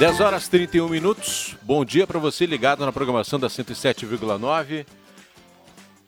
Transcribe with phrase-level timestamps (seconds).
[0.00, 1.54] 10 horas 31 minutos.
[1.60, 4.86] Bom dia para você ligado na programação da 107,9.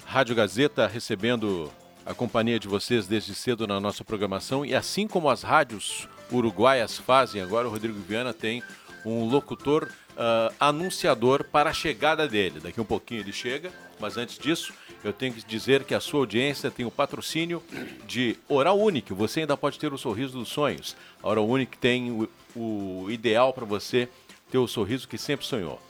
[0.07, 1.71] Rádio Gazeta recebendo
[2.07, 4.65] a companhia de vocês desde cedo na nossa programação.
[4.65, 8.63] E assim como as rádios uruguaias fazem, agora o Rodrigo Viana tem
[9.05, 12.61] um locutor uh, anunciador para a chegada dele.
[12.61, 13.71] Daqui um pouquinho ele chega,
[14.01, 14.73] mas antes disso,
[15.05, 17.63] eu tenho que dizer que a sua audiência tem o patrocínio
[18.07, 19.15] de Oral Único.
[19.15, 20.97] Você ainda pode ter o sorriso dos sonhos.
[21.23, 24.09] A Oral Único tem o, ideal para você
[24.51, 25.81] ter o sorriso que sempre sonhou.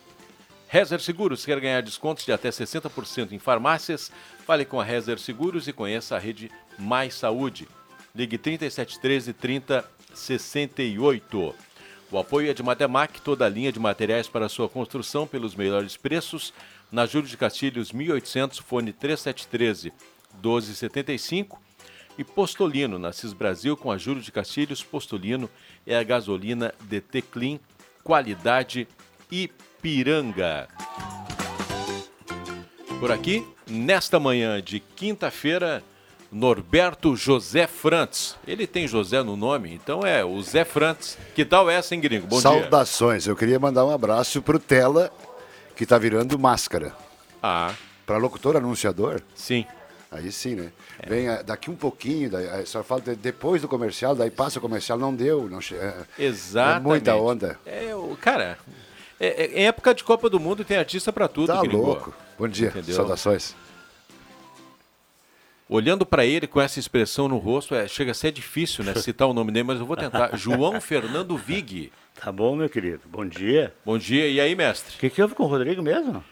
[0.68, 4.10] Rezer Seguros quer ganhar descontos de até 60% em farmácias?
[4.46, 7.68] Fale com a Rezer Seguros e conheça a rede Mais Saúde.
[8.14, 11.54] Ligue 3713 3068.
[12.10, 15.96] O apoio é de Matemac, toda a linha de materiais para sua construção pelos melhores
[15.96, 16.52] preços.
[16.90, 19.94] Na Júlio de Castilhos, 1800, fone 3713
[20.34, 21.58] 1275.
[22.18, 25.48] E Postolino, na CIS Brasil, com a Júlio de Castilhos, Postolino
[25.86, 27.58] é a gasolina DT Clean,
[28.02, 28.86] qualidade
[29.30, 30.68] Ipiranga.
[33.00, 35.82] Por aqui, nesta manhã de quinta-feira,
[36.30, 38.36] Norberto José Frantz.
[38.46, 41.18] Ele tem José no nome, então é o Zé Frantz.
[41.34, 42.26] Que tal essa, hein, gringo?
[42.26, 43.24] Bom Saudações.
[43.24, 43.32] dia.
[43.32, 45.12] Eu queria mandar um abraço pro Tela,
[45.76, 46.94] que tá virando máscara.
[47.42, 47.74] Ah.
[48.06, 49.20] Para locutor anunciador?
[49.34, 49.66] Sim.
[50.12, 50.70] Aí sim, né?
[51.00, 51.08] É.
[51.08, 54.98] Vem ah, daqui um pouquinho, daí, só fala depois do comercial, daí passa o comercial,
[54.98, 55.48] não deu.
[55.48, 56.84] Não, é, Exatamente.
[56.84, 57.58] É muita onda.
[57.64, 58.58] É, o, cara,
[59.18, 61.78] é, é, em época de Copa do Mundo tem artista para tudo, Tá gringo.
[61.86, 62.14] louco.
[62.38, 62.94] Bom dia, Entendeu?
[62.94, 63.56] saudações.
[65.66, 68.94] Olhando para ele com essa expressão no rosto, é, chega a ser difícil, né?
[68.94, 70.30] Citar o nome dele, mas eu vou tentar.
[70.36, 71.90] João Fernando Vig.
[72.14, 73.00] Tá bom, meu querido.
[73.06, 73.72] Bom dia.
[73.82, 74.28] Bom dia.
[74.28, 74.94] E aí, mestre?
[74.94, 76.22] O que, que houve com o Rodrigo mesmo?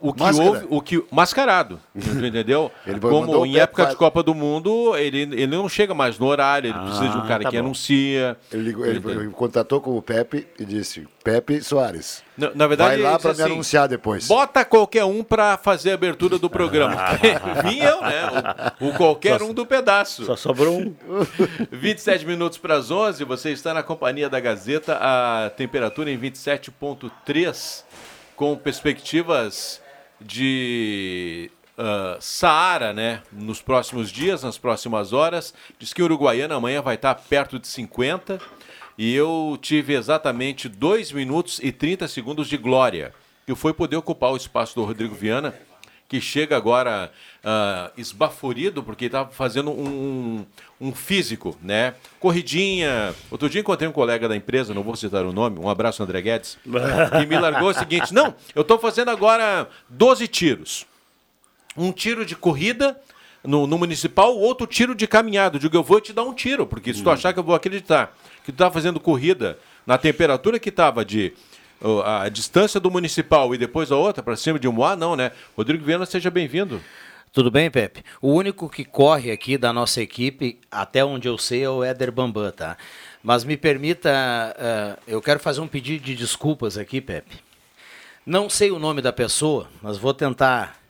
[0.00, 0.48] O que Máscara.
[0.48, 2.70] houve, o que mascarado, entendeu?
[3.00, 6.78] Como em época de Copa do Mundo, ele, ele não chega mais no horário, ele
[6.78, 7.64] ah, precisa de um cara tá que bom.
[7.64, 8.36] anuncia.
[8.52, 12.22] Ele, ele, ele contratou com o Pepe e disse: Pepe Soares.
[12.36, 14.26] Na, na verdade, vai lá para assim, me anunciar depois.
[14.26, 16.96] Bota qualquer um para fazer a abertura do programa.
[17.64, 18.74] Vim eu, né?
[18.80, 20.24] O, o qualquer só, um do pedaço.
[20.24, 20.94] Só sobrou um.
[21.70, 27.84] 27 minutos para as 11, você está na companhia da Gazeta, a temperatura em 27,3
[28.36, 29.80] com perspectivas
[30.20, 33.22] de uh, Saara, né?
[33.32, 35.54] Nos próximos dias, nas próximas horas.
[35.78, 38.40] Diz que Uruguaiana amanhã vai estar perto de 50.
[38.96, 43.12] E eu tive exatamente 2 minutos e 30 segundos de glória.
[43.46, 45.54] Que foi poder ocupar o espaço do Rodrigo Viana
[46.08, 47.10] que chega agora
[47.44, 50.44] uh, esbaforido, porque estava fazendo um,
[50.80, 51.94] um, físico, né?
[52.18, 53.14] Corridinha.
[53.30, 56.22] Outro dia encontrei um colega da empresa, não vou citar o nome, um abraço, André
[56.22, 60.86] Guedes, que me largou o seguinte: não, eu estou fazendo agora 12 tiros.
[61.76, 62.98] Um tiro de corrida.
[63.46, 65.56] No, no, municipal, outro tiro de caminhada.
[65.56, 67.12] Eu digo, eu vou te dar um tiro, porque se tu hum.
[67.12, 71.34] achar que eu vou acreditar que tu tá fazendo corrida na temperatura que estava de
[72.04, 75.32] a distância do municipal e depois a outra para cima de Moá, não, né?
[75.54, 76.80] Rodrigo Viana, seja bem-vindo.
[77.34, 78.04] Tudo bem, Pepe?
[78.22, 82.12] O único que corre aqui da nossa equipe, até onde eu sei, é o Éder
[82.12, 82.76] Bambam, tá?
[83.24, 84.08] Mas me permita,
[84.56, 87.42] uh, eu quero fazer um pedido de desculpas aqui, Pepe.
[88.24, 90.80] Não sei o nome da pessoa, mas vou tentar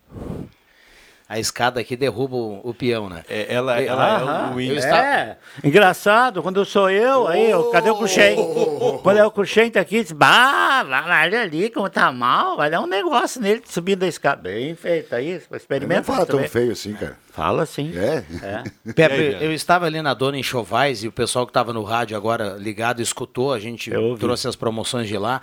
[1.35, 3.25] a escada aqui derruba o, o peão, né?
[3.29, 4.97] É, ela, ela é o Insta.
[4.97, 8.37] É, engraçado, quando sou eu, aí, oh, cadê o Cruxem?
[8.39, 12.71] Oh, quando é o Cruxem tá aqui, diz, bah, vai ali, como tá mal, vai
[12.71, 14.43] dar um negócio nele subindo a escada.
[14.43, 16.03] Bem feito, aí, experimenta.
[16.03, 17.19] Não fala tão feio assim, cara.
[17.33, 17.93] Fala sim.
[17.99, 18.25] É?
[18.41, 18.93] é.
[18.93, 22.51] Pepe, eu estava ali na Dona Enxovais e o pessoal que estava no rádio agora
[22.51, 23.91] ligado escutou, a gente
[24.21, 25.43] trouxe as promoções de lá.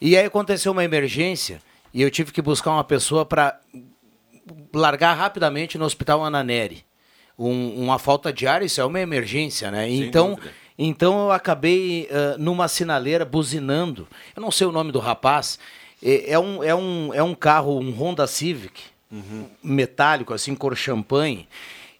[0.00, 1.58] E aí aconteceu uma emergência
[1.92, 3.58] e eu tive que buscar uma pessoa para
[4.74, 6.84] largar rapidamente no Hospital Ananeri.
[7.38, 9.86] Um- uma falta de ar, isso é uma emergência, né?
[9.86, 10.52] Sem então, dúvida.
[10.78, 14.06] então eu acabei ah, numa sinaleira buzinando.
[14.34, 15.58] Eu não sei o nome do rapaz.
[16.02, 18.82] É, é um, é, um, é um carro, um Honda Civic,
[19.62, 21.48] metálico, assim, cor champanhe.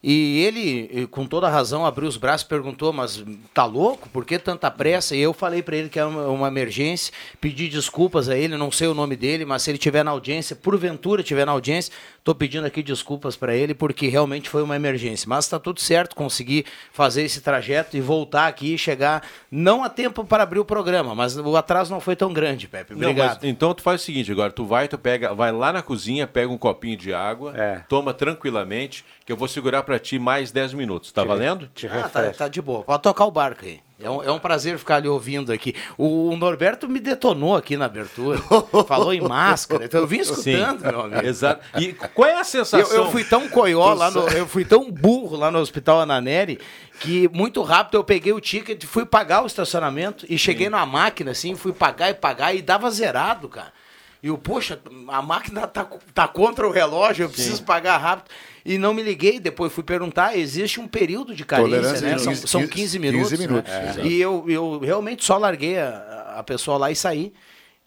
[0.03, 3.23] E ele, com toda razão, abriu os braços e perguntou: Mas
[3.53, 4.07] tá louco?
[4.09, 5.15] Por que tanta pressa?
[5.15, 7.11] E eu falei para ele que era uma, uma emergência,
[7.41, 10.55] pedi desculpas a ele, não sei o nome dele, mas se ele estiver na audiência,
[10.55, 11.91] porventura estiver na audiência,
[12.23, 15.27] tô pedindo aqui desculpas para ele, porque realmente foi uma emergência.
[15.27, 16.63] Mas está tudo certo, consegui
[16.93, 21.15] fazer esse trajeto e voltar aqui e chegar, não a tempo para abrir o programa,
[21.15, 22.93] mas o atraso não foi tão grande, Pepe.
[22.93, 23.39] Não, Obrigado.
[23.41, 26.27] mas então tu faz o seguinte, agora tu vai, tu pega, vai lá na cozinha,
[26.27, 27.83] pega um copinho de água, É.
[27.89, 31.13] toma tranquilamente, que eu vou segurar pra ti mais 10 minutos.
[31.13, 31.69] Tá valendo?
[31.73, 32.83] Te Ah, tá, tá de boa.
[32.83, 33.79] Pode tocar o barco aí.
[33.99, 35.73] É um, é um prazer ficar ali ouvindo aqui.
[35.97, 38.37] O, o Norberto me detonou aqui na abertura.
[38.85, 39.85] Falou em máscara.
[39.85, 41.21] Então eu vim escutando, meu amigo.
[41.25, 41.61] Exato.
[41.81, 42.95] E qual é a Eu, sensação?
[42.95, 46.59] eu fui tão coió lá no, eu fui tão burro lá no Hospital Ananeri
[46.99, 51.31] que muito rápido eu peguei o ticket, fui pagar o estacionamento e cheguei na máquina
[51.31, 53.71] assim, fui pagar e pagar e dava zerado, cara.
[54.21, 54.79] E eu, poxa,
[55.09, 58.29] a máquina tá, tá contra o relógio, eu preciso pagar rápido.
[58.65, 62.17] E não me liguei, depois fui perguntar, existe um período de carência, né?
[62.17, 63.29] São, 15 são 15 minutos.
[63.29, 63.89] 15 minutos, né?
[63.91, 64.07] exato.
[64.07, 67.31] E eu, eu realmente só larguei a, a pessoa lá e saí.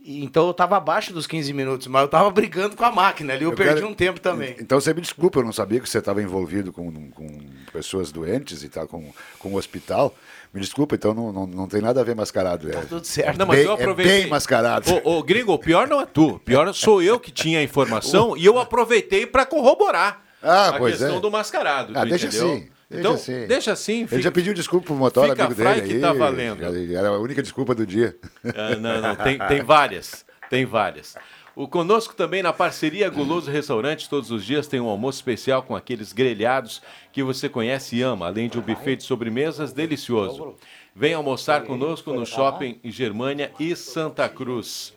[0.03, 3.45] Então eu tava abaixo dos 15 minutos, mas eu tava brigando com a máquina ali,
[3.45, 4.57] eu, Eu perdi quero- um tempo também.
[4.59, 7.29] Então você me desculpa, eu não sabia que você estava envolvido com, com
[7.71, 10.15] pessoas doentes e tal, com, com o hospital.
[10.53, 12.69] Me desculpa, então não, não, não tem nada a ver mascarado.
[12.71, 13.39] É, Tudo certo.
[13.39, 14.19] Não, mas bem, eu aproveitei.
[14.19, 14.91] é bem mascarado.
[15.05, 16.27] Ô, ô, gringo, o pior não é tu.
[16.35, 20.73] O pior sou eu que tinha a informação e eu aproveitei pra corroborar Ah, a
[20.79, 21.21] pois questão é.
[21.21, 21.93] do mascarado.
[21.97, 22.47] Ah, deixa entendeu?
[22.49, 22.71] assim, deixa
[23.01, 23.47] então, assim.
[23.47, 23.99] deixa assim.
[23.99, 26.01] Ele fica- já pediu desculpa pro motor fica amigo dele que aí.
[26.01, 26.65] tá valendo.
[26.97, 28.17] Era a única desculpa do dia.
[28.45, 30.25] Ah, não, não, tem, tem várias.
[30.51, 31.15] Tem várias.
[31.61, 35.77] O conosco também na parceria Guloso Restaurante, todos os dias tem um almoço especial com
[35.77, 36.81] aqueles grelhados
[37.13, 40.57] que você conhece e ama, além de um buffet de sobremesas delicioso.
[40.97, 44.95] Venha almoçar conosco no shopping em Germânia e Santa Cruz.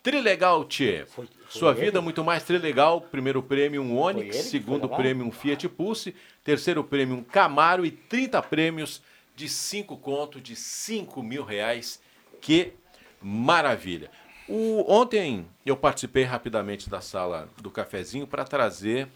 [0.00, 1.04] Trilegal Tchê.
[1.48, 3.00] Sua vida muito mais trilegal.
[3.00, 6.14] Primeiro prêmio um Onix, segundo prêmio um Fiat Pulse,
[6.44, 9.02] terceiro prêmio um Camaro e 30 prêmios
[9.34, 12.00] de 5 conto de 5 mil reais.
[12.40, 12.74] Que
[13.20, 14.08] maravilha.
[14.48, 19.08] O- ontem eu participei rapidamente da sala do cafezinho para trazer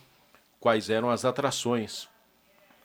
[0.60, 2.08] quais eram as atrações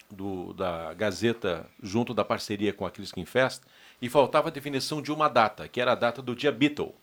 [0.10, 3.64] do- da Gazeta junto da parceria com a Criskin Fest
[4.02, 6.96] e faltava a definição de uma data, que era a data do dia Beatle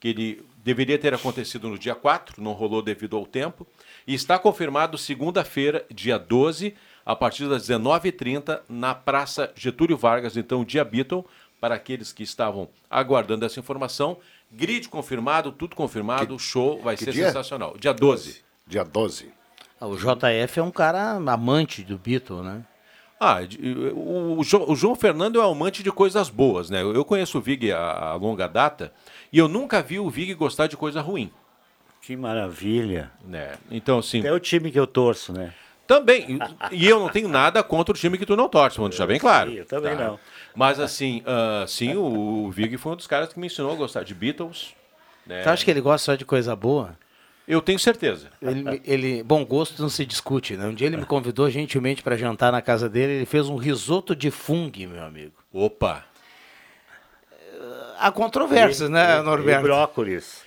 [0.00, 3.66] que ele deveria ter acontecido no dia 4, não rolou devido ao tempo,
[4.06, 10.64] e está confirmado segunda-feira, dia 12, a partir das 19h30, na Praça Getúlio Vargas, então
[10.64, 11.26] dia Beatle,
[11.60, 14.18] para aqueles que estavam aguardando essa informação.
[14.50, 17.26] Grid confirmado, tudo confirmado, o show vai ser dia?
[17.26, 17.76] sensacional.
[17.78, 18.42] Dia 12.
[18.66, 19.30] Dia 12.
[19.80, 22.64] Ah, O JF é um cara amante do Beatle, né?
[23.20, 23.38] Ah,
[23.94, 26.82] o, o Jo- o João Fernando é um amante de coisas boas, né?
[26.82, 28.92] Eu conheço o Vig a, longa data
[29.32, 31.30] e eu nunca vi o Vig gostar de coisa ruim,
[32.00, 33.10] Que maravilha.
[33.24, 33.54] né?
[33.70, 35.52] Então, assim, É o time que eu torço, né?
[35.86, 36.38] Também.
[36.70, 39.18] E eu não tenho nada contra o time que tu não torce, vamos deixar bem
[39.18, 39.50] claro.
[39.50, 40.18] sim, eu também não.
[40.58, 43.76] Mas assim, ah, sim, o, o Vig foi um dos caras que me ensinou a
[43.76, 44.74] gostar de Beatles.
[45.24, 45.40] né?
[45.44, 46.98] Você acha que ele gosta só de coisa boa?
[47.46, 48.32] Eu tenho certeza.
[48.42, 50.66] Ele, ele- bom gosto não se discute, né?
[50.66, 54.16] Um dia ele me convidou gentilmente para jantar na casa dele, ele fez um risoto
[54.16, 55.32] de fungo, meu amigo.
[55.52, 56.04] Opa!
[58.00, 59.62] Há controvérsias, né, E Norberto?
[59.62, 60.42] brócolis.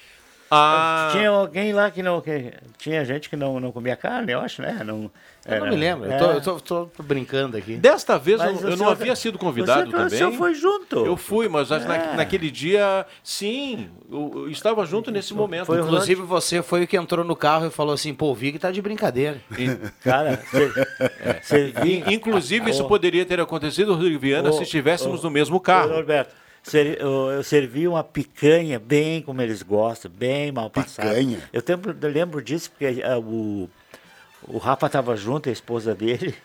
[0.54, 2.20] Ah, Tinha alguém lá que não.
[2.20, 4.82] Que, tinha gente que não, não comia carne, eu acho, né?
[4.86, 5.10] Não,
[5.46, 6.18] Eu não era- me lembro, eu é.
[6.18, 7.78] tô, eu tô- tô brincando aqui.
[7.78, 10.08] desta vez Mas eu, eu não havia sido convidado senhor, também.
[10.08, 11.06] O senhor foi junto.
[11.06, 12.16] Eu fui, mas acho que na- É.
[12.18, 15.68] naquele dia, sim, eu, eu estava junto nesse momento.
[15.68, 18.60] Foi Inclusive você foi o que entrou no carro e falou assim, pô, o Vig
[18.60, 19.40] tá de brincadeira.
[20.04, 20.38] Cara,
[21.42, 25.60] você In- Inclusive, isso poderia ter acontecido, Rodrigo Viana, Ô, se estivéssemos ô, no mesmo
[25.60, 25.90] carro.
[25.90, 26.42] Norberto, ser-
[27.00, 31.10] eu, servi uma picanha bem como eles gostam, bem mal passada.
[31.10, 31.40] Picanha?
[31.52, 33.70] Eu, lembro- eu lembro disso porque ah, o,
[34.48, 36.36] o Rafa estava junto, a esposa dele,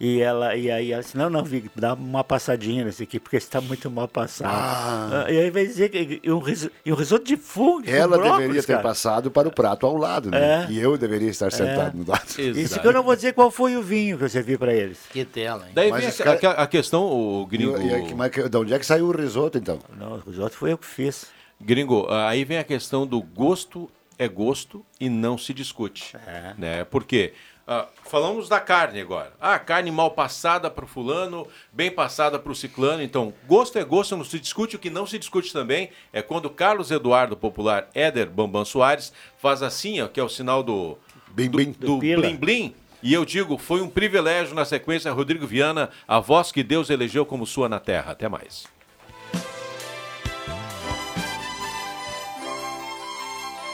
[0.00, 3.36] e ela e aí ela disse, não, não, Vig, dá uma passadinha nesse aqui, porque
[3.36, 4.48] está muito mal passado.
[4.50, 5.24] Ah.
[5.26, 7.84] Ah, E aí vai dizer que um, riso- um risoto de fungo.
[7.84, 8.82] com Ela brócolis, deveria ter cara.
[8.82, 10.66] passado para o prato ao lado, né?
[10.68, 10.72] É.
[10.72, 12.24] E eu deveria estar sentado no lado.
[12.38, 14.98] Isso que eu não vou dizer qual foi o vinho que eu servi para eles.
[15.10, 15.72] Que tela, hein?
[15.74, 17.76] Daí Mas vem a, cara- a- a questão, o gringo.
[17.78, 19.78] E, e, mas que- de onde é que saiu o risoto, então?
[19.98, 21.26] Não, o risoto foi eu que fiz.
[21.60, 26.14] Gringo, aí vem a questão do gosto é gosto e não se discute.
[26.26, 26.54] É.
[26.56, 26.84] Né?
[26.84, 27.32] Porque
[27.72, 29.32] Ah, falamos da carne agora.
[29.40, 33.00] Ah, carne mal passada para o fulano, bem passada para o ciclano.
[33.00, 34.74] Então, gosto é gosto, não se discute.
[34.74, 39.62] O que não se discute também é quando Carlos Eduardo Popular Éder Bambam Soares faz
[39.62, 40.98] assim, ó, que é o sinal do
[41.28, 41.70] Bim, do, bim.
[41.70, 42.74] do Do blim blim.
[43.04, 47.24] E eu digo, foi um privilégio na sequência, Rodrigo Viana, a voz que Deus elegeu
[47.24, 48.10] como sua na terra.
[48.10, 48.66] Até mais.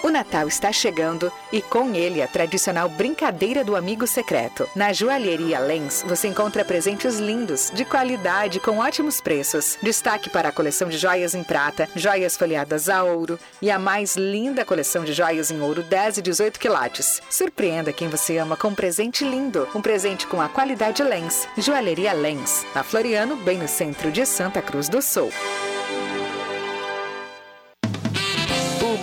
[0.06, 4.68] O Natal está chegando e com ele a tradicional brincadeira do amigo secreto.
[4.72, 9.76] Na joalheria Lens você encontra presentes lindos, de qualidade, com ótimos preços.
[9.82, 14.14] Destaque para a coleção de joias em prata, joias folheadas a ouro e a mais
[14.14, 17.20] linda coleção de joias em ouro 10 e 18 quilates.
[17.28, 21.48] Surpreenda quem você ama com um presente lindo, um presente com a qualidade Lens.
[21.58, 25.32] Joalheria Lens, na Floriano, bem no centro de Santa Cruz do Sul.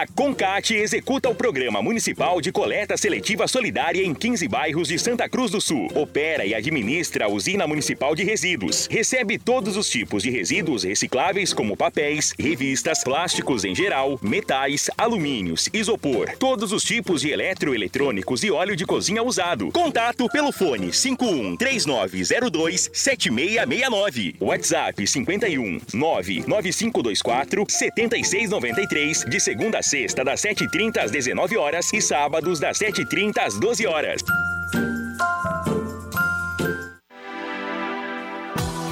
[0.00, 5.28] A Concat executa o Programa Municipal de Coleta Seletiva Solidária em 15 bairros de Santa
[5.28, 5.88] Cruz do Sul.
[5.94, 8.88] Opera e administra a Usina Municipal de Resíduos.
[8.90, 15.68] Recebe todos os tipos de resíduos recicláveis, como papéis, revistas, plásticos em geral, metais, alumínios,
[15.70, 19.70] isopor, todos os tipos de eletroeletrônicos e óleo de cozinha usado.
[19.70, 24.36] Contato pelo fone 51 3902 7669.
[24.40, 32.60] WhatsApp 51 99524 7693 de segunda a sexta das 7h30 às 19 horas e sábados
[32.60, 34.22] das 7h30 às 12 horas.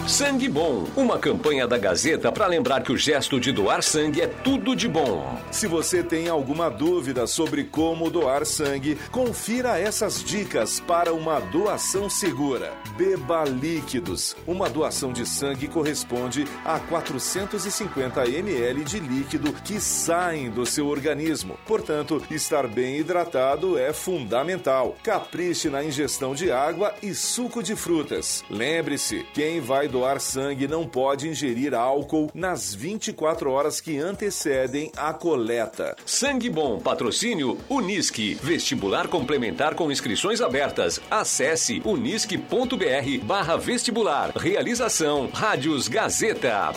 [0.09, 4.27] Sangue Bom, uma campanha da Gazeta para lembrar que o gesto de doar sangue é
[4.27, 5.38] tudo de bom.
[5.50, 12.09] Se você tem alguma dúvida sobre como doar sangue, confira essas dicas para uma doação
[12.09, 12.73] segura.
[12.97, 14.35] Beba líquidos.
[14.47, 21.59] Uma doação de sangue corresponde a 450 ml de líquido que saem do seu organismo.
[21.67, 24.97] Portanto, estar bem hidratado é fundamental.
[25.03, 28.43] Capriche na ingestão de água e suco de frutas.
[28.49, 35.12] Lembre-se, quem vai doar sangue não pode ingerir álcool nas 24 horas que antecedem a
[35.12, 35.97] coleta.
[36.05, 41.00] Sangue Bom, patrocínio Unisque, vestibular complementar com inscrições abertas.
[41.11, 44.33] Acesse unisque.br barra vestibular.
[44.37, 46.73] Realização Rádios Gazeta.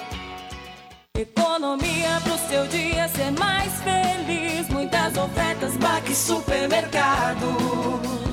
[1.18, 4.70] Economia pro seu dia ser mais feliz.
[4.70, 8.31] Muitas ofertas, Baque Supermercado.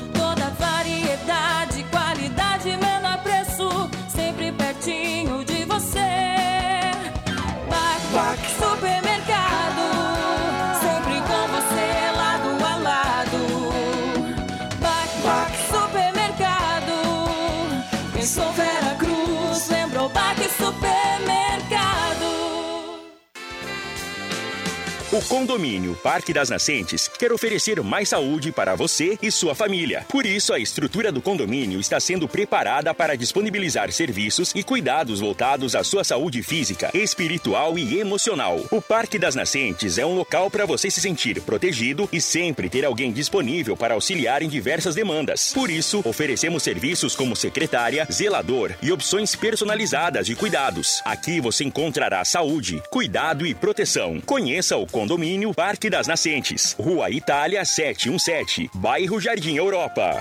[25.18, 30.06] O condomínio Parque das Nascentes quer oferecer mais saúde para você e sua família.
[30.08, 35.74] Por isso, a estrutura do condomínio está sendo preparada para disponibilizar serviços e cuidados voltados
[35.74, 38.64] à sua saúde física, espiritual e emocional.
[38.70, 42.84] O Parque das Nascentes é um local para você se sentir protegido e sempre ter
[42.84, 45.52] alguém disponível para auxiliar em diversas demandas.
[45.52, 51.02] Por isso, oferecemos serviços como secretária, zelador e opções personalizadas de cuidados.
[51.04, 54.20] Aqui você encontrará saúde, cuidado e proteção.
[54.20, 55.07] Conheça o Condomínio
[55.54, 60.20] Parque das Nascentes, Rua Itália 717, bairro Jardim Europa.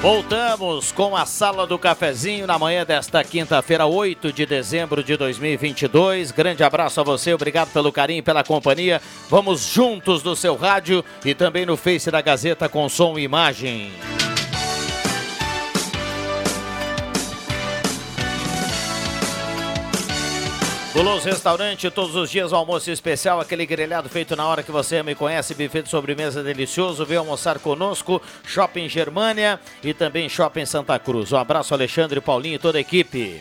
[0.00, 6.30] Voltamos com a Sala do Cafezinho na manhã desta quinta-feira, 8 de dezembro de 2022.
[6.30, 8.98] Grande abraço a você, obrigado pelo carinho pela companhia.
[9.28, 13.92] Vamos juntos no seu rádio e também no Face da Gazeta com som e imagem.
[20.92, 25.04] Guloso Restaurante, todos os dias o almoço especial, aquele grelhado feito na hora que você
[25.04, 30.98] me conhece, buffet de sobremesa delicioso, vem almoçar conosco, Shopping Germânia e também Shopping Santa
[30.98, 31.30] Cruz.
[31.30, 33.40] Um abraço Alexandre, Paulinho e toda a equipe.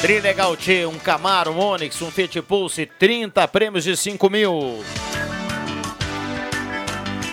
[0.00, 4.82] Trilegal T, um Camaro, um Onix, um Fiat Pulse, 30 prêmios de 5 mil.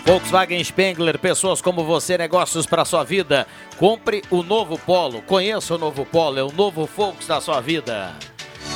[0.06, 3.48] Volkswagen Spengler, pessoas como você, negócios para sua vida.
[3.78, 8.14] Compre o novo Polo, conheça o novo Polo, é o novo Volks da sua vida.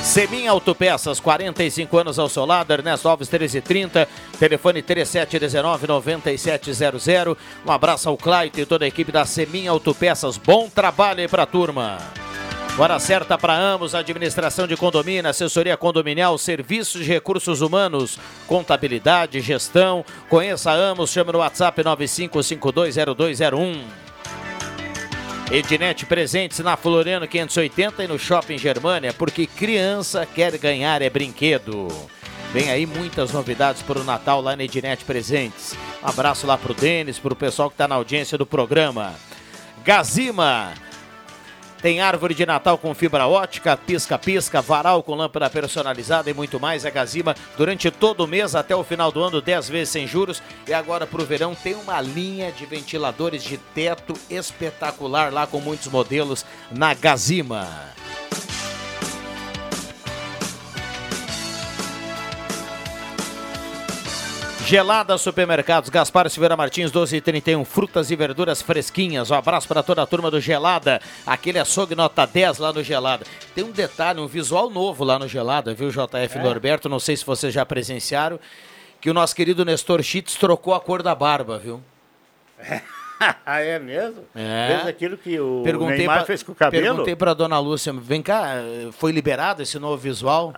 [0.02, 7.36] Semin Autopeças, 45 anos ao seu lado, Ernesto Alves 1330, telefone 3719-9700.
[7.64, 10.36] Um abraço ao Claito e toda a equipe da Semin Autopeças.
[10.36, 11.98] Bom trabalho aí pra turma.
[12.76, 20.04] Hora certa para ambos, administração de condomínio, assessoria condominial, serviços de recursos humanos, contabilidade, gestão.
[20.28, 24.02] Conheça a Amos, chame no WhatsApp 95520201.
[25.52, 31.88] Ednet presentes na Floriano 580 e no Shopping Germânia, porque criança quer ganhar é brinquedo.
[32.54, 35.76] Vem aí muitas novidades para o Natal lá na Ednet Presentes.
[36.02, 39.14] Um abraço lá pro Denis, pro pessoal que está na audiência do programa.
[39.84, 40.72] Gazima.
[41.82, 46.84] Tem árvore de Natal com fibra ótica, pisca-pisca, varal com lâmpada personalizada e muito mais.
[46.84, 50.40] É Gazima durante todo o mês até o final do ano, 10 vezes sem juros.
[50.68, 55.58] E agora para o verão tem uma linha de ventiladores de teto espetacular lá com
[55.58, 57.68] muitos modelos na Gazima.
[64.66, 69.30] Gelada Supermercados, Gaspar Silveira Martins, 1231, frutas e verduras fresquinhas.
[69.30, 73.26] Um abraço para toda a turma do Gelada, aquele açougue nota 10 lá no Gelada.
[73.54, 76.42] Tem um detalhe, um visual novo lá no Gelada, viu, JF É.
[76.42, 76.88] Norberto?
[76.88, 78.38] Não sei se vocês já presenciaram,
[79.00, 81.82] que o nosso querido Nestor Chitz trocou a cor da barba, viu?
[83.44, 84.24] ah, é mesmo?
[84.34, 84.68] É.
[84.76, 86.84] Fez aquilo que o Perguntei Neymar pra, fez com o cabelo?
[86.86, 88.54] Perguntei pra dona Lúcia, vem cá,
[88.92, 90.54] foi liberado esse novo visual?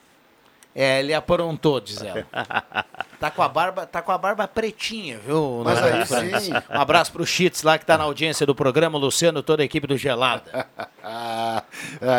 [0.76, 2.24] é, ele aprontou, diz ela.
[3.18, 5.62] Tá com a barba, tá com a barba pretinha, viu?
[5.64, 6.40] Mas aí França?
[6.40, 6.52] sim.
[6.52, 9.64] Um abraço pro Chitz lá que tá na audiência do programa, o Luciano, toda a
[9.64, 10.66] equipe do Gelada.
[11.10, 11.62] Ah,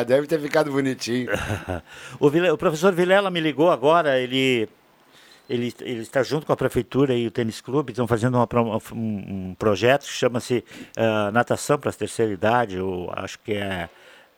[0.03, 1.29] deve ter ficado bonitinho.
[2.19, 4.67] o, Vile- o professor Vilela me ligou agora, ele,
[5.47, 8.97] ele, ele está junto com a prefeitura e o tênis clube, estão fazendo uma um,
[9.51, 10.65] um projeto que chama-se
[10.97, 13.89] ah, Natação para a Terceira Idade, ou acho que é,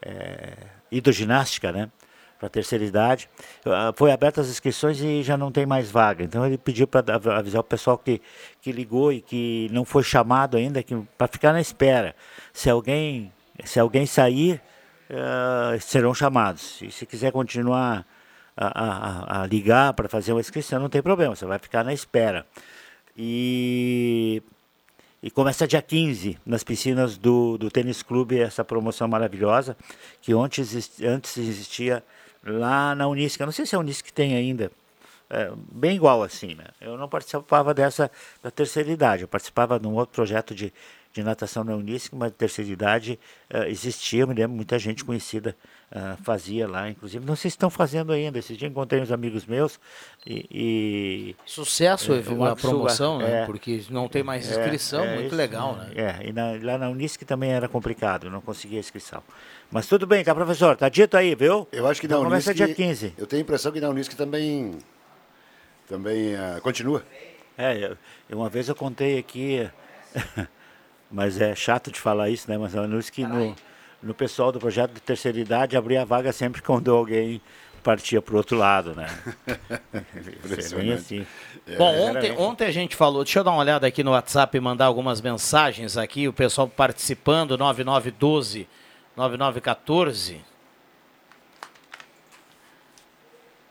[0.01, 0.53] é
[0.91, 1.89] hidroginástica, né?
[2.41, 3.29] Para terceira idade.
[3.63, 6.23] Ah, foi abertas as inscrições e já não tem mais vaga.
[6.23, 7.03] Então ele pediu para
[7.37, 8.19] avisar o pessoal que,
[8.59, 10.83] que ligou e que não foi chamado ainda,
[11.15, 12.15] para ficar na espera.
[12.51, 13.31] Se alguém,
[13.63, 14.59] se alguém sair,
[15.07, 16.81] ah, serão chamados.
[16.81, 18.05] E se quiser continuar
[18.57, 21.93] a, a- a ligar para fazer uma inscrição, não tem problema, você vai ficar na
[21.93, 22.43] espera.
[23.15, 24.41] E,
[25.21, 29.77] e começa dia 15, nas piscinas do, do Tênis Clube, essa promoção maravilhosa,
[30.21, 32.03] que exist- antes existia
[32.43, 33.39] lá na Unisc.
[33.39, 34.71] Eu não sei se a Unisc tem ainda.
[35.29, 36.65] É, bem igual assim, né?
[36.81, 38.11] Eu não participava dessa
[38.43, 40.73] da terceira idade, eu participava de um outro projeto de,
[41.13, 43.17] de natação na Unisc, mas terceira idade
[43.49, 45.55] eh, existia, me lembro, muita gente conhecida
[45.93, 49.45] ah, fazia lá, inclusive, não sei se estão fazendo ainda, esse dia encontrei uns amigos
[49.45, 49.79] meus
[50.25, 50.45] e...
[50.49, 53.41] e Sucesso É, a Marcos Silva, promoção, né?
[53.41, 53.45] é.
[53.45, 55.91] Porque não tem mais É, inscrição, é muito isso, legal, né?
[55.95, 59.21] É, e na- lá na Unisc também era complicado, não conseguia inscrição.
[59.69, 60.75] Mas tudo bem, tá, professor?
[60.77, 61.67] Tá dito aí, viu?
[61.71, 63.13] Eu acho que então na começa Unisc, dia 15.
[63.17, 64.77] Eu tenho a impressão que na Unisc também,
[65.87, 67.03] também ah, continua.
[67.57, 67.97] É, eu-
[68.29, 69.69] eu- uma vez eu contei aqui,
[71.11, 72.57] mas é chato de falar isso, né?
[72.57, 73.55] Mas a Unisc, no,
[74.01, 77.41] no pessoal do projeto de terceira idade, abria a vaga sempre quando alguém
[77.83, 79.07] partia para o outro lado, né?
[79.93, 81.25] É assim.
[81.77, 84.55] Bom, Era ontem, ontem a gente falou, deixa eu dar uma olhada aqui no WhatsApp
[84.55, 88.67] e mandar algumas mensagens aqui, o pessoal participando, 9912,
[89.15, 90.41] 9914.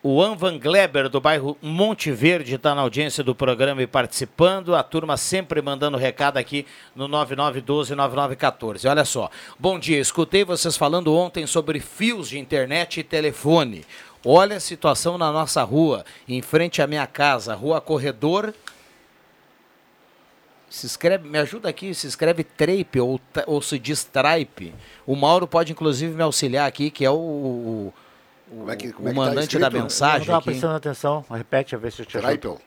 [0.03, 4.75] O Anvan Gleber, do bairro Monte Verde, está na audiência do programa e participando.
[4.75, 6.65] A turma sempre mandando recado aqui
[6.97, 8.89] no 9912-9914.
[8.89, 9.31] Olha só.
[9.59, 13.85] Bom dia, escutei vocês falando ontem sobre fios de internet e telefone.
[14.25, 18.55] Olha a situação na nossa rua, em frente à minha casa, Rua Corredor.
[20.71, 24.73] Se escreve, me ajuda aqui, se escreve Treip ou, ou se diz Tripe.
[25.07, 27.95] O Mauro pode inclusive me auxiliar aqui, que é o, o,
[28.51, 29.61] Como é que- como o é que tá mandante escrito?
[29.63, 30.45] da Eu não mensagem estava aqui.
[30.51, 31.25] prestando atenção.
[31.31, 32.61] Repete a ver se eu te ajudo.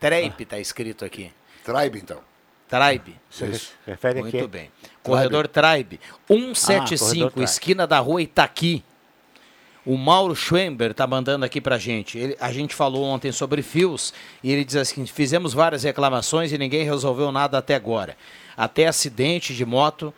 [0.00, 1.30] Treip está escrito aqui.
[1.64, 2.20] Tribe, então.
[2.68, 3.16] Tribe.
[3.30, 4.46] Você refere Muito aqui?
[4.46, 4.70] bem.
[5.02, 5.98] Corredor Tribe.
[6.02, 7.44] Ah, 175, corredor Tribe.
[7.44, 8.84] esquina da rua Itaqui.
[9.84, 12.18] O Mauro Schwember tá mandando aqui pra gente.
[12.18, 16.58] Ele- a gente falou ontem sobre fios e ele diz assim: fizemos várias reclamações e
[16.58, 18.16] ninguém resolveu nada até agora.
[18.56, 20.12] Até acidente de moto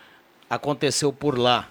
[0.48, 1.68] aconteceu por lá.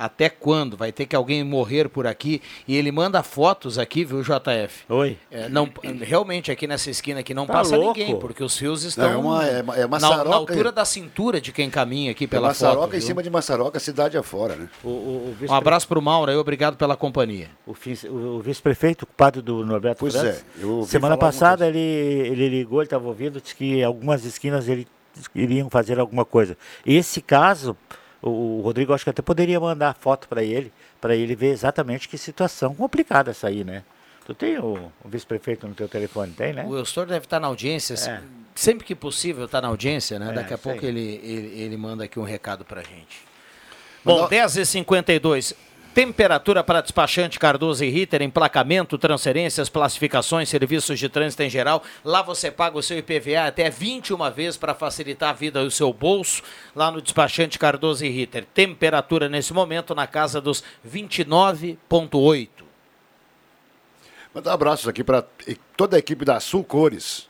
[0.00, 0.78] Até quando?
[0.78, 2.40] Vai ter que alguém morrer por aqui?
[2.66, 4.84] E ele manda fotos aqui, viu, JF?
[4.88, 5.18] Oi.
[5.30, 5.68] É, não,
[6.00, 7.98] realmente aqui nessa esquina aqui não Tá passa louco?
[7.98, 10.72] ninguém, porque os fios Não, estão é uma- é uma- é na, Maçaroca- na altura
[10.72, 12.96] da cintura de quem caminha aqui É pela Maçaroca foto.
[12.96, 13.06] em viu?
[13.08, 14.70] cima de Maçaroca, cidade afora, né?
[14.82, 14.90] O, o,
[15.32, 17.48] o vice- Um abraço pro Mauro aí, obrigado pela companhia.
[17.66, 20.40] O, o- o vice-prefeito, culpado do Norberto Pois é,
[20.86, 24.88] semana passada ele, ele ligou, ele estava ouvindo, disse que algumas esquinas ele
[25.34, 26.56] iriam fazer alguma coisa.
[26.86, 27.76] Esse caso,
[28.22, 32.08] o, o Rodrigo acho que até poderia mandar foto para ele, para ele ver exatamente
[32.08, 33.82] que situação complicada essa aí, né?
[34.26, 36.64] Tu tem o, o vice-prefeito no teu telefone, tem, né?
[36.68, 38.20] O Eustor deve estar na audiência, É.
[38.54, 40.30] sempre que possível está na audiência, né?
[40.30, 40.86] É, Daqui a pouco aí.
[40.86, 43.18] ele, ele, ele manda aqui um recado pra gente.
[44.04, 45.54] Bom, 10h52.
[45.92, 51.82] Temperatura para despachante Cardoso e Ritter, emplacamento, transferências, classificações, serviços de trânsito em geral.
[52.04, 55.92] Lá você paga o seu IPVA até 21 vezes para facilitar a vida do seu
[55.92, 56.42] bolso.
[56.76, 58.46] Lá no despachante Cardoso e Ritter.
[58.54, 62.48] Temperatura nesse momento na casa dos 29,8.
[64.32, 65.26] Mandar abraços aqui para
[65.76, 67.28] toda a equipe da Sul Cores.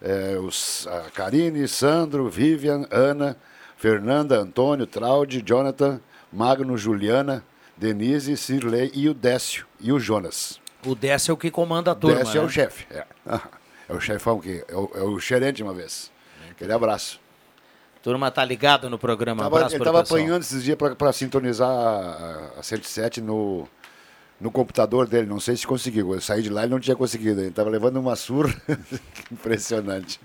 [0.00, 3.36] É, os, a Karine, Sandro, Vivian, Ana,
[3.76, 6.00] Fernanda, Antônio, Traude, Jonathan,
[6.32, 7.44] Magno, Juliana,
[7.76, 10.60] Denise, Cirlei e o Décio e o Jonas.
[10.84, 12.18] O Décio é o que comanda a turma.
[12.18, 12.46] Décio é né?
[12.46, 12.86] o chefe.
[12.90, 13.04] É.
[13.88, 16.10] É o chefão que é o, é o gerente uma vez.
[16.50, 17.20] Aquele abraço.
[18.02, 19.44] Turma tá ligada no programa.
[19.44, 23.68] Tava- abraço ele estava apanhando esses dias para sintonizar a, a 107 no,
[24.40, 25.26] no computador dele.
[25.26, 26.14] Não sei se conseguiu.
[26.14, 27.40] Eu saí de lá e não tinha conseguido.
[27.40, 28.54] Ele estava levando uma surra
[29.30, 30.20] impressionante.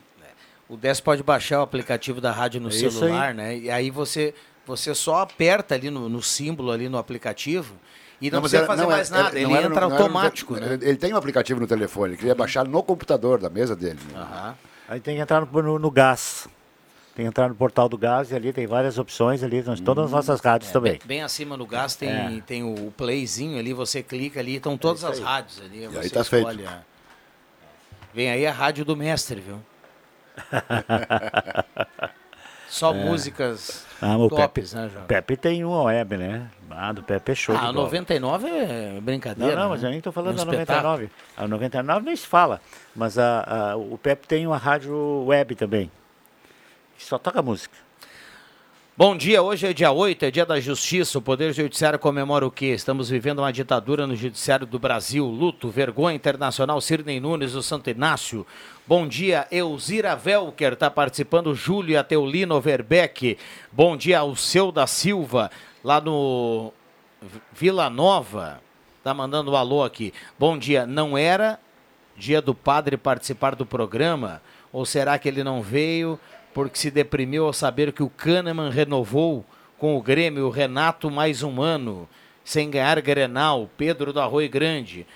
[0.67, 3.57] O Décio pode baixar o aplicativo da rádio no É celular, né?
[3.57, 4.33] E aí você,
[4.77, 7.75] você só aperta ali no, no símbolo ali no aplicativo
[8.21, 9.33] e não, mas precisa era- fazer não, mais era- nada.
[9.33, 10.79] não Ele no- entra não era automático, né?
[10.81, 13.99] Ele, tem um aplicativo no telefone, ele queria baixar no computador da mesa dele.
[14.13, 14.55] né?
[14.87, 16.47] Aí tem que entrar no, no- no gás.
[17.15, 20.11] Tem que entrar no portal do gás e ali tem várias opções ali, todas as
[20.11, 20.91] nossas rádios É, também.
[20.93, 22.41] Bem, bem acima no gás tem, É.
[22.45, 25.23] tem o playzinho ali, você clica ali, estão todas as aí.
[25.23, 25.83] rádios ali.
[25.83, 26.47] E você aí tá feito.
[26.47, 26.79] a-
[28.13, 29.59] Vem aí a rádio do mestre, viu?
[32.69, 32.97] Só É.
[33.03, 35.05] músicas Ah, o tops, Pepe, né, João?
[35.05, 36.49] Pepe tem uma web, né?
[36.71, 37.83] Ah, do Pepe é show Ah, a bola.
[37.85, 39.55] 99 é brincadeira.
[39.55, 39.87] Não, não, mas né?
[39.87, 40.83] eu nem estou falando É da espetáculo.
[40.93, 41.09] 99.
[41.37, 42.59] A 99 nem se fala.
[42.95, 45.91] Mas a, a- o Pepe tem uma rádio web também.
[46.97, 47.75] Que só toca música.
[49.03, 51.17] Bom dia, hoje é dia 8, é dia da justiça.
[51.17, 52.67] O Poder Judiciário comemora o quê?
[52.67, 55.25] Estamos vivendo uma ditadura no Judiciário do Brasil.
[55.25, 56.79] Luto, vergonha internacional.
[56.79, 58.45] Sirnei Nunes do Santo Inácio.
[58.85, 61.55] Bom dia, Elzira Velker está participando.
[61.55, 63.39] Júlio Ateulino Verbeck.
[63.71, 65.49] Bom dia, Alceu da Silva,
[65.83, 66.71] lá no
[67.53, 68.61] Vila Nova.
[69.03, 70.13] Tá mandando um alô aqui.
[70.37, 71.59] Bom dia, não era
[72.15, 74.43] dia do padre participar do programa?
[74.71, 76.19] Ou será que ele não veio
[76.53, 79.45] porque se deprimiu ao saber que o Kahneman renovou
[79.77, 82.07] com o Grêmio o Renato mais um ano,
[82.43, 85.07] sem ganhar Grenal, Pedro do Arroio Grande?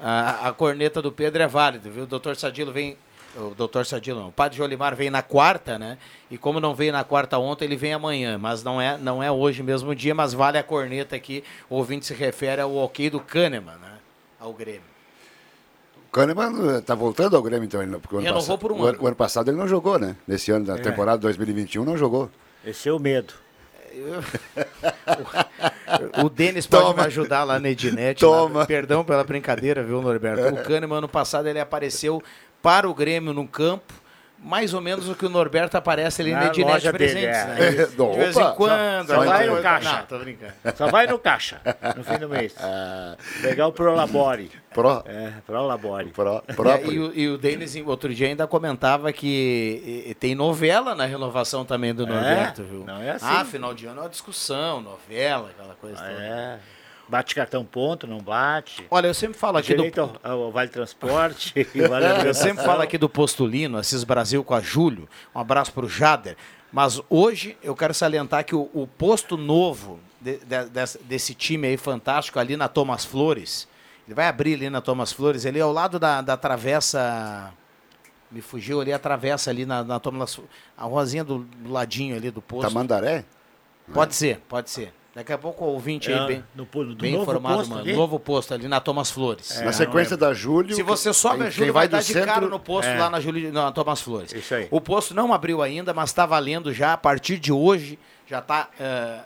[0.00, 2.04] A, a corneta do Pedro é válida, viu?
[2.04, 2.96] O doutor Sadilo vem.
[3.34, 4.28] O doutor Sadilo, não.
[4.28, 5.96] O padre Jolimar vem na quarta, né?
[6.30, 8.36] E como não veio na quarta ontem, ele vem amanhã.
[8.36, 11.42] Mas não é, não é hoje mesmo dia, mas vale a corneta aqui.
[11.70, 13.98] O ouvinte se refere ao ok do Kahneman, né?
[14.38, 14.91] Ao Grêmio.
[16.12, 17.80] O Kahneman está voltando ao Grêmio, então.
[17.80, 18.98] Ele, não- porque o ano, Renovou por um o, ano.
[19.00, 20.14] o ano passado ele não jogou, né?
[20.28, 20.78] Nesse ano da É.
[20.78, 22.30] temporada 2021 não jogou.
[22.62, 23.32] Esse é o medo.
[26.22, 26.94] O Denis pode Toma.
[27.02, 28.20] me ajudar lá na Ednet.
[28.20, 28.60] Toma.
[28.60, 28.66] lá.
[28.66, 30.54] Perdão pela brincadeira, viu, Norberto?
[30.54, 32.22] O Kahneman, ano passado, ele apareceu
[32.62, 33.92] para o Grêmio no campo.
[34.44, 37.44] Mais ou menos o que o Norberto aparece ali na, Ednet loja dele, Presentes, é.
[37.46, 37.56] né?
[37.60, 39.06] É, De vez em opa, quando.
[39.06, 39.92] só- só vai no caixa.
[39.92, 40.52] Não, tô brincando.
[40.76, 41.60] Só vai no caixa,
[41.96, 42.54] no fim do mês.
[43.40, 44.50] Pegar o Prolabore.
[44.74, 46.10] Pro, É, Prolabore.
[46.10, 50.94] pro, É, e, o, e o Denis, outro dia, ainda comentava que eh, tem novela
[50.94, 52.84] na renovação também do Norberto, viu?
[52.84, 53.26] não é assim.
[53.28, 56.10] Ah, final de ano é uma discussão, novela, aquela coisa toda.
[56.22, 56.58] É.
[57.08, 58.86] Bate cartão ponto, não bate.
[58.90, 60.20] Olha, eu sempre falo aqui Direito do...
[60.22, 61.52] ao, ao Vale Transporte.
[61.74, 65.08] e vale Eu sempre falo aqui do Postulino, Assis Brasil com a Júlio.
[65.34, 66.36] Um abraço para o Jader.
[66.72, 71.66] Mas hoje eu quero salientar que o, o posto novo de- de- desse, desse time
[71.68, 73.68] aí fantástico ali na Thomas Flores,
[74.06, 77.52] ele vai abrir ali na Thomas Flores, ali ao lado da, da travessa.
[78.30, 80.40] Me fugiu ali a travessa ali na, na Thomas
[80.78, 82.68] A ruazinha do, do ladinho ali do posto.
[82.68, 83.26] Tamandaré?
[83.92, 84.94] Pode ser, pode ser.
[85.14, 87.82] Daqui a pouco o ouvinte É, aí bem, no do bem novo informado, posto mano.
[87.82, 87.92] ali?
[87.94, 89.60] Novo posto ali na Thomas Flores.
[89.60, 90.74] Na sequência da Júlio.
[90.74, 92.98] Se você sobe a Júlio, quem vai, do dar de cara centro- no posto É.
[92.98, 94.32] lá na, Júlio, na Thomas Flores.
[94.32, 94.68] Isso aí.
[94.70, 96.94] O posto não abriu ainda, mas está valendo já.
[96.94, 98.70] A partir de hoje, já está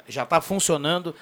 [0.09, 1.14] já tá funcionando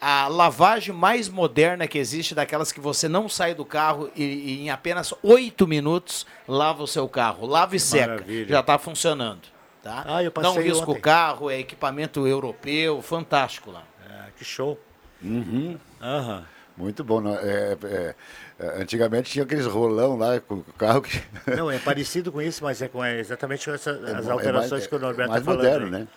[0.00, 4.60] a lavagem mais moderna que existe, daquelas que você não sai do carro e, e
[4.62, 7.46] em apenas oito minutos lava o seu carro.
[7.46, 8.12] Lava e seca.
[8.12, 8.48] Maravilha.
[8.48, 9.40] Já está funcionando.
[9.82, 10.04] Tá?
[10.06, 13.82] Ah, eu não risca o carro, é equipamento europeu, fantástico lá.
[14.38, 14.78] Que show.
[15.22, 15.76] Uhum.
[16.00, 16.44] Aham.
[16.76, 17.20] Muito bom.
[17.36, 18.14] é- é-
[18.60, 21.20] é, antigamente tinha aqueles rolão lá com o carro que.
[21.56, 24.70] Não, é parecido com isso, mas é com é exatamente com essa- É as alterações
[24.70, 25.66] mais- que o Norberto mais está falando.
[25.72, 26.08] moderno, né?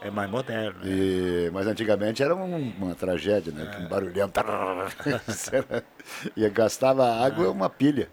[0.00, 0.78] É mais moderno.
[0.80, 0.90] né?
[0.90, 3.70] E- mas antigamente era um- uma tragédia, né?
[3.72, 3.78] É.
[3.78, 4.28] Um barulhão.
[6.36, 8.08] e gastava água uma pilha.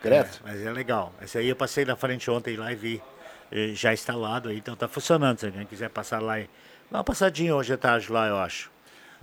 [0.00, 0.26] Credo.
[0.26, 1.12] É, mas é legal.
[1.20, 3.02] Esse aí eu passei na frente ontem lá e vi
[3.74, 5.38] já instalado aí, então tá funcionando.
[5.38, 6.48] Se alguém quiser passar lá e.
[6.90, 8.71] Dá uma passadinha hoje à tarde lá, eu acho.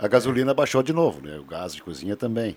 [0.00, 1.38] A gasolina baixou de novo, né?
[1.38, 2.56] O gás de cozinha também.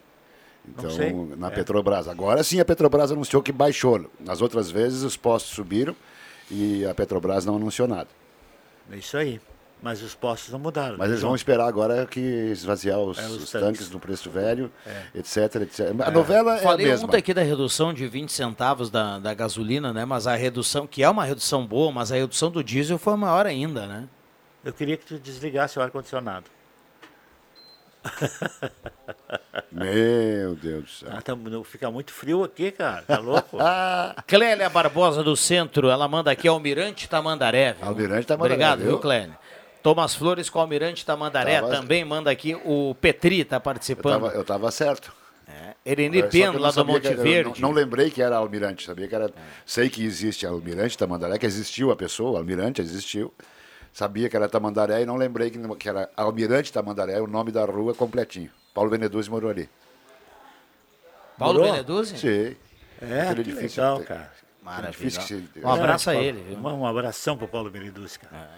[0.68, 0.90] Então,
[1.38, 1.50] na É.
[1.52, 2.08] Petrobras.
[2.08, 4.10] Agora sim a Petrobras anunciou que baixou.
[4.20, 5.94] Nas outras vezes os postos subiram
[6.50, 8.08] e a Petrobras não anunciou nada.
[8.92, 9.42] É isso aí.
[9.82, 10.98] Mas os postos não mudaram.
[10.98, 13.68] Mas eles vão esperar agora que esvaziar os, É, os os tanques.
[13.68, 15.08] tanques no preço velho, É.
[15.20, 15.90] etc, etc.
[16.06, 17.06] A novela é a Falei mesma.
[17.06, 20.06] ontem aqui da redução de 20 centavos da, da gasolina, né?
[20.06, 23.46] Mas a redução, que é uma redução boa, mas a redução do diesel foi maior
[23.46, 24.08] ainda, né?
[24.64, 26.46] Eu queria que tu desligasse o ar-condicionado.
[29.72, 31.10] Meu Deus do céu.
[31.12, 31.34] Ah, tá,
[31.66, 33.04] fica muito frio aqui, cara.
[33.04, 33.58] Tá louco?
[34.28, 37.74] Clélia Barbosa do Centro, ela manda aqui Almirante Tamandaré.
[37.74, 37.88] Viu?
[37.88, 38.88] Almirante Tamandaré, Obrigado, viu?
[38.90, 39.38] viu, Clélia?
[39.82, 42.56] Thomas Flores com Almirante Tamandaré Tava- também manda aqui.
[42.64, 44.22] O Petri está Eu participando.
[44.22, 45.12] tava, eu tava certo.
[45.86, 47.62] Ereni que eu Pendo, lá do Monte que eu Verde.
[47.62, 49.30] Não, não lembrei que era Almirante, sabia que era.
[49.66, 53.34] Sei que existe Almirante Tamandaré, que existiu a pessoa, Almirante existiu.
[53.94, 57.64] Sabia que era Tamandaré e não lembrei que, que era Almirante Tamandaré, o nome da
[57.64, 58.50] rua completinho.
[58.74, 59.70] Paulo Beneduzzi morou ali.
[61.38, 61.72] Paulo Morou?
[61.72, 62.18] Beneduzzi?
[62.18, 62.56] Sim.
[63.02, 64.32] É, Aquele que edifício legal, cara.
[64.62, 64.90] Maravilha.
[64.90, 66.58] edifício que se- Um abraço a Paulo- ele, viu?
[66.58, 68.50] Um, abração pro Paulo Beneduz, cara.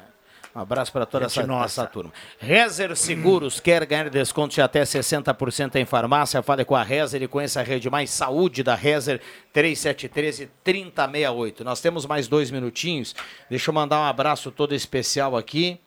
[0.56, 1.82] Um abraço para toda Gente essa, nossa.
[1.82, 2.14] essa turma.
[2.40, 6.42] Rezer Seguros quer ganhar desconto de até 60% em farmácia.
[6.42, 9.20] Fale com a Rezer e conheça a rede mais saúde da Rezer
[9.52, 11.62] 3713 3068.
[11.66, 13.14] Nós temos mais dois minutinhos.
[13.50, 15.78] Deixa eu mandar um abraço todo especial aqui.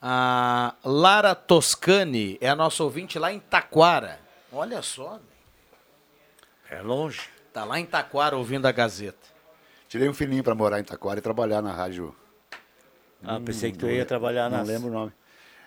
[0.00, 4.18] A Lara Toscani é a nossa ouvinte lá em Taquara.
[4.50, 5.20] Olha só,
[6.70, 7.20] É longe.
[7.52, 9.30] tá lá em Taquara ouvindo a Gazeta.
[9.88, 12.16] Tirei um filhinho para morar em Taquara e trabalhar na rádio.
[13.24, 15.12] Ah, pensei que tu não ia trabalhar Não nas, lembro o nome.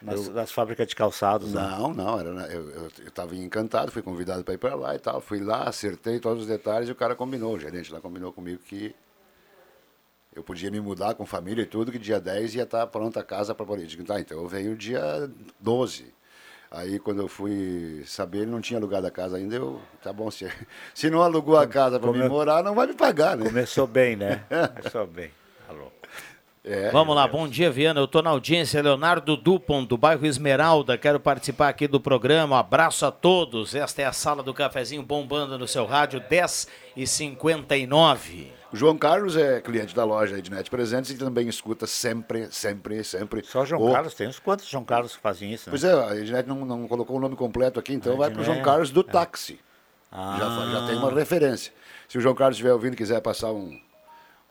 [0.01, 1.53] nas, Eu- nas fábricas de calçados.
[1.53, 1.61] né?
[1.61, 5.21] Não, não, era, eu estava encantado, fui convidado para ir para lá e tal.
[5.21, 8.61] Fui lá, acertei todos os detalhes e o cara combinou, o gerente lá combinou comigo
[8.63, 8.93] que
[10.35, 13.23] eu podia me mudar com família e tudo, que dia 10 ia estar pronta a
[13.23, 16.13] casa para Digo, tá, então eu venho dia 12.
[16.69, 20.29] Aí quando eu fui saber, ele não tinha alugado a casa ainda, eu, tá bom,
[20.29, 20.45] se,
[20.93, 23.45] se não alugou a casa para mim morar, não vai me pagar, né?
[23.45, 24.43] Começou bem, né?
[24.75, 25.31] Começou bem.
[26.67, 27.99] É, Vamos lá, bom dia, Viana.
[27.99, 30.97] Eu estou na audiência, Leonardo Dupont, do bairro Esmeralda.
[30.97, 32.55] Quero participar aqui do programa.
[32.55, 33.75] Um abraço a todos.
[33.75, 38.51] Esta é a sala do cafezinho bombando no seu rádio, 10 e 59.
[38.73, 43.43] O João Carlos é cliente da loja Ednet Presentes e também escuta sempre, sempre, sempre.
[43.45, 45.71] Só João o- Carlos, tem uns quantos João Carlos que fazem isso, né?
[45.71, 48.41] Pois é, a Ednet não, não colocou o nome completo aqui, então A vai para
[48.41, 49.59] o João Carlos do táxi.
[50.11, 50.35] Ah.
[50.39, 51.71] Já, já tem uma referência.
[52.09, 53.79] Se o João Carlos estiver ouvindo e quiser passar um,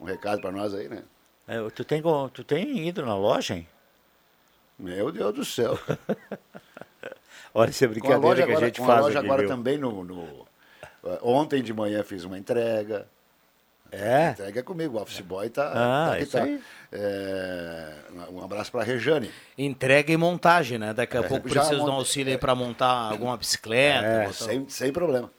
[0.01, 1.03] um recado para nós aí, né?
[1.47, 3.69] É, tu, tem, go- tu tem ido na loja, hein?
[4.79, 5.79] Meu Deus do céu.
[7.55, 9.27] Olha essa Com a brincadeira loja que a agora, gente com a faz loja aqui,
[9.29, 9.49] agora viu?
[9.49, 10.47] também no, no-
[11.05, 13.07] eh, Ontem de manhã fiz uma entrega.
[13.93, 14.31] É?
[14.31, 16.43] Entrega é comigo, o office boy tá, Ah, tá aqui, isso tá.
[16.43, 16.61] aí.
[16.91, 17.95] É,
[18.33, 19.31] um abraço para a Rejane.
[19.57, 20.93] Entrega e montagem, né?
[20.93, 24.05] Daqui a É, pouco precisa de um monta- auxílio aí para montar alguma bicicleta.
[24.07, 25.31] É, sem, sem problema.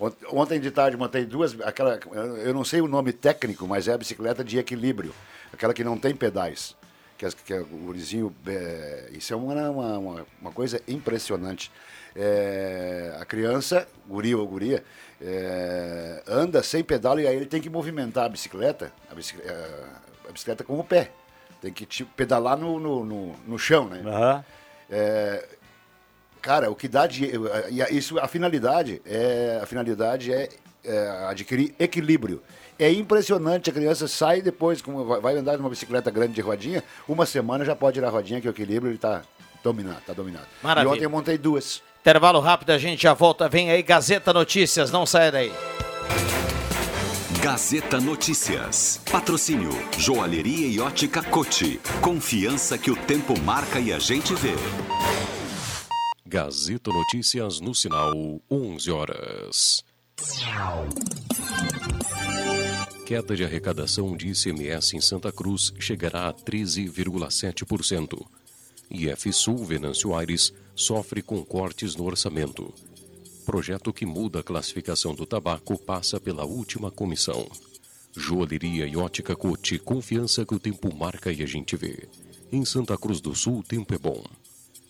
[0.00, 2.00] Ont- Ontem de tarde montei duas, aquela,
[2.42, 5.14] eu não sei o nome técnico, mas é a bicicleta de equilíbrio,
[5.52, 6.74] aquela que não tem pedais,
[7.18, 9.98] que, as- que é o gurizinho, é, isso é uma, uma,
[10.40, 11.70] uma- coisa impressionante.
[12.16, 14.82] É, a criança, guri ou guria,
[15.20, 19.88] é, anda sem pedal e aí ele tem que movimentar a bicicleta, a bicicleta,
[20.28, 21.10] a bicicleta com o pé,
[21.60, 24.02] tem que tipo, pedalar no, no, no, no chão, né?
[24.04, 24.44] Aham.
[26.42, 27.30] Cara, o que dá de.
[27.82, 29.60] a- Isso, a finalidade é.
[29.62, 30.48] A finalidade é,
[30.84, 32.42] é adquirir equilíbrio.
[32.78, 37.26] É impressionante, a criança sai depois, como vai- andar numa bicicleta grande de rodinha, uma
[37.26, 39.20] semana já pode ir a rodinha, que o equilíbrio ele tá
[39.62, 40.46] dominado, tá dominado.
[40.62, 40.90] Maravilha.
[40.90, 41.82] E ontem eu montei duas.
[42.00, 43.46] Intervalo rápido, a gente já volta.
[43.50, 45.52] Vem aí, Gazeta Notícias, não saia daí.
[47.42, 49.00] Gazeta Notícias.
[49.10, 51.78] Patrocínio Joalheria e Ótica Cote.
[52.00, 54.54] Confiança que o tempo marca e a gente vê.
[56.32, 58.12] Gazeta Notícias no sinal
[58.48, 59.84] 11 horas.
[63.04, 68.24] Queda de arrecadação de ICMS em Santa Cruz chegará a 13,7%.
[68.88, 72.72] IF Sul Venâncio Aires sofre com cortes no orçamento.
[73.44, 77.50] Projeto que muda a classificação do tabaco passa pela última comissão.
[78.16, 82.08] Joalheria e ótica Cote, confiança que o tempo marca e a gente vê.
[82.52, 84.22] Em Santa Cruz do Sul, o tempo é bom.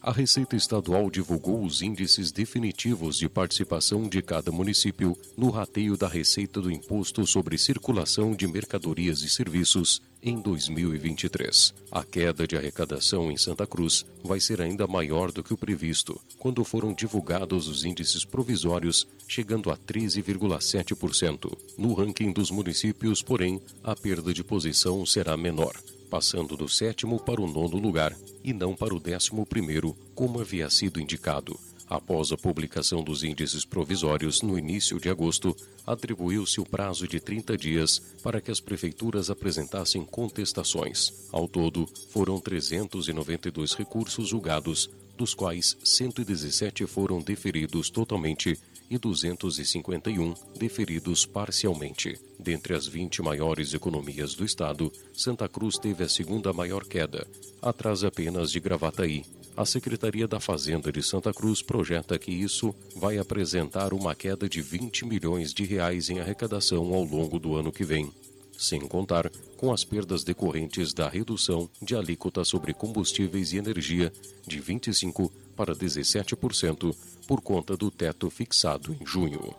[0.03, 6.09] A Receita Estadual divulgou os índices definitivos de participação de cada município no rateio da
[6.09, 11.75] receita do Imposto sobre Circulação de Mercadorias e Serviços em 2023.
[11.93, 16.19] A queda de arrecadação em Santa Cruz vai ser ainda maior do que o previsto,
[16.39, 21.55] quando foram divulgados os índices provisórios, chegando a 13,7%.
[21.77, 25.75] No ranking dos municípios, porém, a perda de posição será menor
[26.11, 30.69] passando do sétimo para o nono lugar e não para o décimo primeiro, como havia
[30.69, 31.59] sido indicado.
[31.91, 37.57] Após a publicação dos índices provisórios no início de agosto, atribuiu-se o prazo de 30
[37.57, 41.29] dias para que as prefeituras apresentassem contestações.
[41.33, 48.57] Ao todo, foram 392 recursos julgados, dos quais 117 foram deferidos totalmente
[48.91, 52.19] e 251 deferidos parcialmente.
[52.39, 57.25] Dentre as 20 maiores economias do estado, Santa Cruz teve a segunda maior queda,
[57.63, 59.25] atrás apenas de Gravataí.
[59.57, 64.61] A Secretaria da Fazenda de Santa Cruz projeta que isso vai apresentar uma queda de
[64.61, 68.11] 20 milhões de reais em arrecadação ao longo do ano que vem,
[68.57, 74.13] sem contar com as perdas decorrentes da redução de alíquota sobre combustíveis e energia
[74.47, 76.95] de 25 para 17%
[77.31, 79.55] por conta do teto fixado em junho.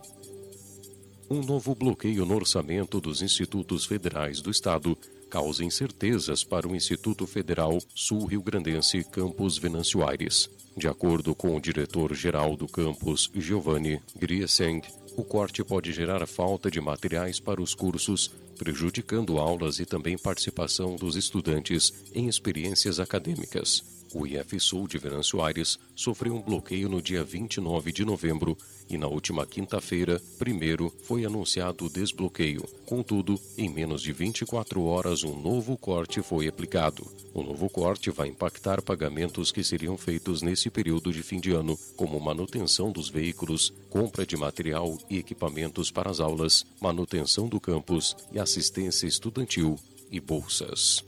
[1.30, 4.98] Um novo bloqueio no orçamento dos institutos federais do Estado
[5.30, 10.50] causa incertezas para o Instituto Federal Sul-Rio Grandense Campus Venâncio Aires.
[10.76, 14.82] De acordo com o diretor-geral do campus, Giovanni Grieseng,
[15.16, 20.98] o corte pode gerar falta de materiais para os cursos, prejudicando aulas e também participação
[20.98, 24.01] dos estudantes em experiências acadêmicas.
[24.14, 28.58] O IF Sul de Venâncio Aires sofreu um bloqueio no dia 29 de novembro
[28.90, 32.64] e na última quinta-feira, primeiro, foi anunciado o desbloqueio.
[32.86, 37.10] Contudo, em menos de 24 horas, um novo corte foi aplicado.
[37.34, 41.80] O novo corte vai impactar pagamentos que seriam feitos nesse período de fim de ano,
[41.96, 48.18] como manutenção dos veículos, compra de material e equipamentos para as aulas, manutenção do campus
[48.34, 49.80] e assistência estudantil
[50.12, 51.02] e bolsas.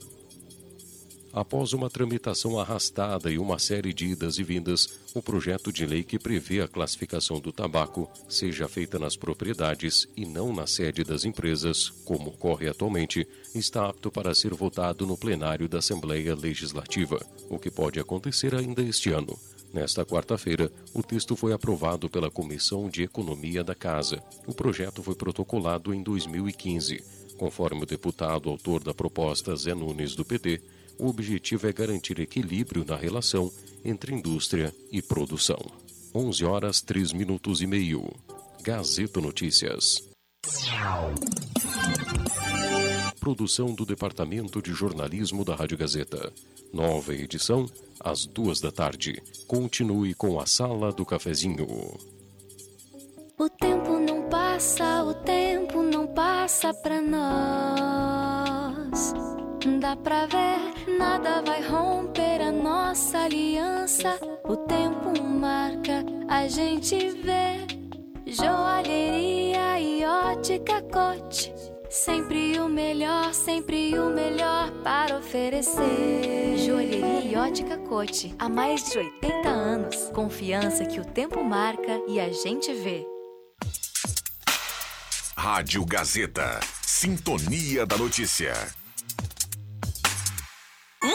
[1.34, 6.04] Após uma tramitação arrastada e uma série de idas e vindas, o projeto de lei
[6.04, 11.24] que prevê a classificação do tabaco seja feita nas propriedades e não na sede das
[11.24, 17.20] empresas, como ocorre atualmente, está apto para ser votado no plenário da Assembleia Legislativa,
[17.50, 19.36] o que pode acontecer ainda este ano.
[19.72, 24.22] Nesta quarta-feira, o texto foi aprovado pela Comissão de Economia da Casa.
[24.46, 27.02] O projeto foi protocolado em 2015.
[27.36, 30.62] Conforme o deputado autor da proposta Zé Nunes do PT,
[30.98, 33.52] o objetivo é garantir equilíbrio na relação
[33.84, 35.58] entre indústria e produção.
[36.14, 38.10] 11 horas 3 minutos e meio.
[38.62, 40.08] Gazeta Notícias.
[43.18, 46.32] Produção do Departamento de Jornalismo da Rádio Gazeta.
[46.72, 47.66] Nova edição,
[48.00, 49.22] às duas da tarde.
[49.46, 51.66] Continue com a Sala do Cafezinho.
[53.38, 58.34] O tempo não passa, o tempo não passa pra nós.
[59.66, 64.18] Dá pra ver, nada vai romper a nossa aliança.
[64.44, 67.66] O tempo marca, a gente vê.
[68.26, 71.50] Joalheria e ótica cote.
[71.88, 76.58] Sempre o melhor, sempre o melhor para oferecer.
[76.58, 78.34] Joalheria e ótica cote.
[78.38, 80.10] Há mais de 80 anos.
[80.12, 83.06] Confiança que o tempo marca e a gente vê.
[85.34, 86.60] Rádio Gazeta.
[86.82, 88.52] Sintonia da Notícia.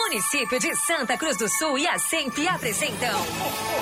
[0.09, 3.78] Município de Santa Cruz do Sul e a SEMP apresentam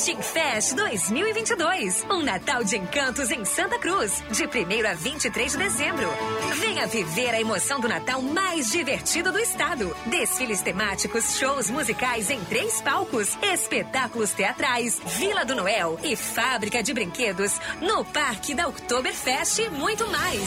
[0.00, 2.06] Christian Fest 2022.
[2.10, 6.08] Um Natal de encantos em Santa Cruz, de 1 a 23 de dezembro.
[6.54, 9.94] Venha viver a emoção do Natal mais divertido do estado.
[10.06, 16.94] Desfiles temáticos, shows musicais em três palcos, espetáculos teatrais, Vila do Noel e fábrica de
[16.94, 20.40] brinquedos no Parque da Oktoberfest e muito mais.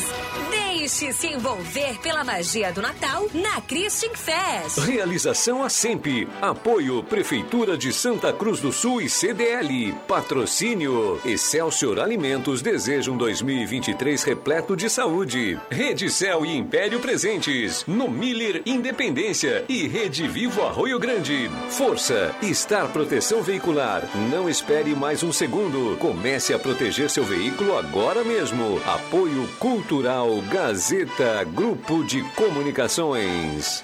[0.50, 4.80] Deixe-se envolver pela magia do Natal na Christian Fest.
[4.80, 6.28] Realização a sempre.
[6.42, 9.10] Apoio Prefeitura de Santa Cruz do Sul e
[9.44, 9.94] CDL.
[10.08, 15.60] Patrocínio Excelsior Alimentos deseja um 2023 repleto de saúde.
[15.70, 17.84] Rede Cel e Império presentes.
[17.86, 21.50] No Miller Independência e Rede Vivo Arroio Grande.
[21.70, 24.04] Força, Estar Proteção Veicular.
[24.32, 25.98] Não espere mais um segundo.
[25.98, 28.82] Comece a proteger seu veículo agora mesmo.
[28.86, 33.84] Apoio Cultural Gazeta Grupo de Comunicações.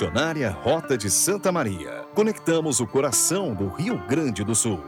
[0.63, 2.05] Rota de Santa Maria.
[2.15, 4.79] Conectamos o coração do Rio Grande do Sul.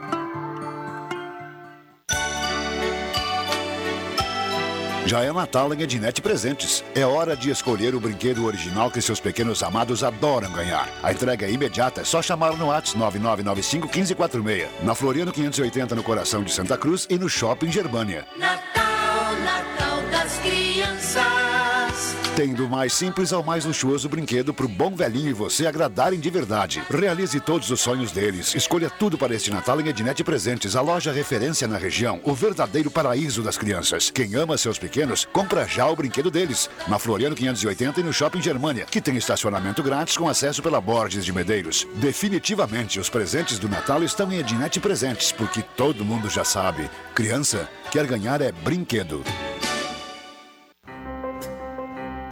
[5.06, 6.84] Já é Natal em Ednet Presentes.
[6.96, 10.90] É hora de escolher o brinquedo original que seus pequenos amados adoram ganhar.
[11.04, 14.68] A entrega é imediata, é só chamar no WhatsApp 9995 1546.
[14.84, 18.26] Na Floriano 580, no coração de Santa Cruz e no Shopping Germânia.
[18.38, 21.53] Natal, Natal das Crianças.
[22.36, 26.32] Tem do mais simples ao mais luxuoso brinquedo pro bom velhinho e você agradarem de
[26.32, 26.82] verdade.
[26.90, 28.56] Realize todos os sonhos deles.
[28.56, 32.90] Escolha tudo para este Natal em Ednet Presentes, a loja referência na região, o verdadeiro
[32.90, 34.10] paraíso das crianças.
[34.10, 36.72] Quem ama seus pequenos, compra já o brinquedo deles.
[36.88, 41.24] Na Floriano 580 e no Shopping Germânia, que tem estacionamento grátis com acesso pela Borges
[41.24, 41.88] de Medeiros.
[41.98, 46.90] Definitivamente, os presentes do Natal estão em Ednet Presentes, porque todo mundo já sabe.
[47.14, 49.24] Criança quer ganhar é brinquedo.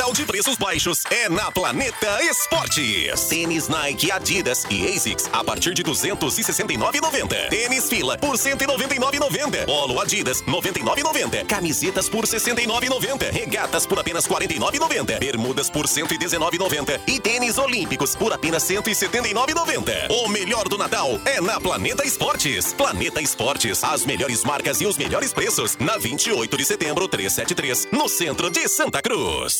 [0.00, 3.28] Natal de preços baixos é na Planeta Esportes.
[3.28, 7.48] Tênis Nike, Adidas e ASICS a partir de 269,90.
[7.50, 9.66] Tênis Fila por 199,90.
[9.66, 11.46] Polo Adidas 99,90.
[11.46, 13.30] Camisetas por 69,90.
[13.30, 15.18] Regatas por apenas 49,90.
[15.20, 17.00] Bermudas por 119,90.
[17.06, 20.08] E tênis Olímpicos por apenas 179,90.
[20.10, 22.72] O melhor do Natal é na Planeta Esportes.
[22.72, 25.76] Planeta Esportes, as melhores marcas e os melhores preços.
[25.78, 29.59] Na 28 de setembro 373, no centro de Santa Cruz.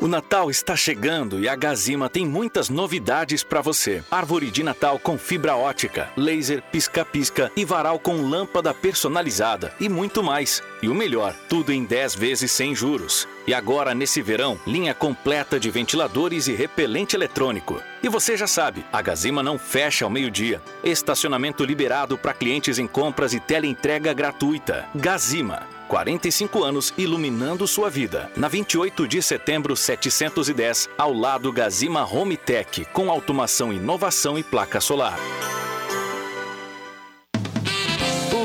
[0.00, 4.00] O Natal está chegando e a Gazima tem muitas novidades para você.
[4.08, 10.22] Árvore de Natal com fibra ótica, laser, pisca-pisca e varal com lâmpada personalizada e muito
[10.22, 10.62] mais.
[10.80, 13.26] E o melhor, tudo em 10 vezes sem juros.
[13.44, 17.82] E agora, nesse verão, linha completa de ventiladores e repelente eletrônico.
[18.00, 20.62] E você já sabe, a Gazima não fecha ao meio-dia.
[20.84, 24.86] Estacionamento liberado para clientes em compras e teleentrega gratuita.
[24.94, 25.77] Gazima.
[25.88, 28.30] 45 anos iluminando sua vida.
[28.36, 34.80] Na 28 de setembro 710, ao lado Gazima Home Tech, com automação, inovação e placa
[34.80, 35.18] solar.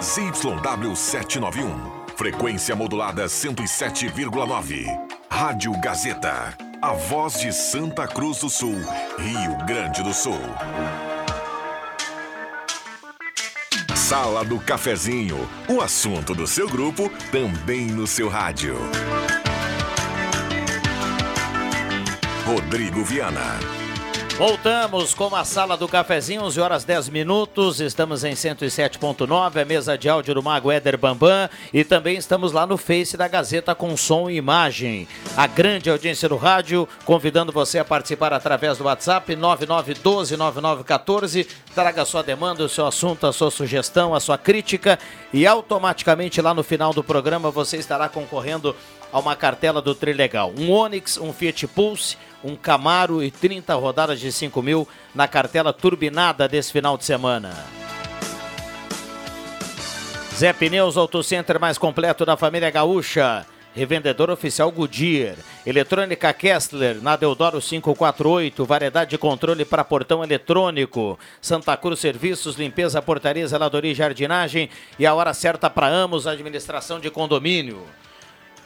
[0.00, 1.74] ZYW 791.
[2.16, 4.86] Frequência modulada 107,9.
[5.30, 6.56] Rádio Gazeta.
[6.80, 8.76] A voz de Santa Cruz do Sul,
[9.18, 10.40] Rio Grande do Sul.
[13.94, 15.46] Sala do Cafezinho.
[15.68, 18.76] O assunto do seu grupo também no seu rádio.
[22.46, 23.79] Rodrigo Viana.
[24.40, 27.78] Voltamos com a sala do cafezinho, 11 horas 10 minutos.
[27.78, 31.46] Estamos em 107.9, a mesa de áudio do Mago Éder Bambam.
[31.74, 35.06] E também estamos lá no Face da Gazeta com som e imagem.
[35.36, 41.46] A grande audiência do rádio, convidando você a participar através do WhatsApp 99129914.
[41.74, 44.98] Traga sua demanda, o seu assunto, a sua sugestão, a sua crítica.
[45.34, 48.74] E automaticamente lá no final do programa você estará concorrendo
[49.12, 50.52] a uma cartela do Trilegal.
[50.56, 55.72] Um Onix, um Fiat Pulse, um Camaro e 30 rodadas de 5 mil na cartela
[55.72, 57.54] turbinada desse final de semana.
[60.34, 63.46] Zé Pneus Auto Center mais completo da família gaúcha.
[63.74, 65.36] Revendedor oficial Goodyear.
[65.64, 68.64] Eletrônica Kessler, na Deodoro 548.
[68.64, 71.18] Variedade de controle para portão eletrônico.
[71.40, 74.70] Santa Cruz Serviços, limpeza, portaria, zeladoria e jardinagem.
[74.98, 77.84] E a hora certa para Amos, administração de condomínio.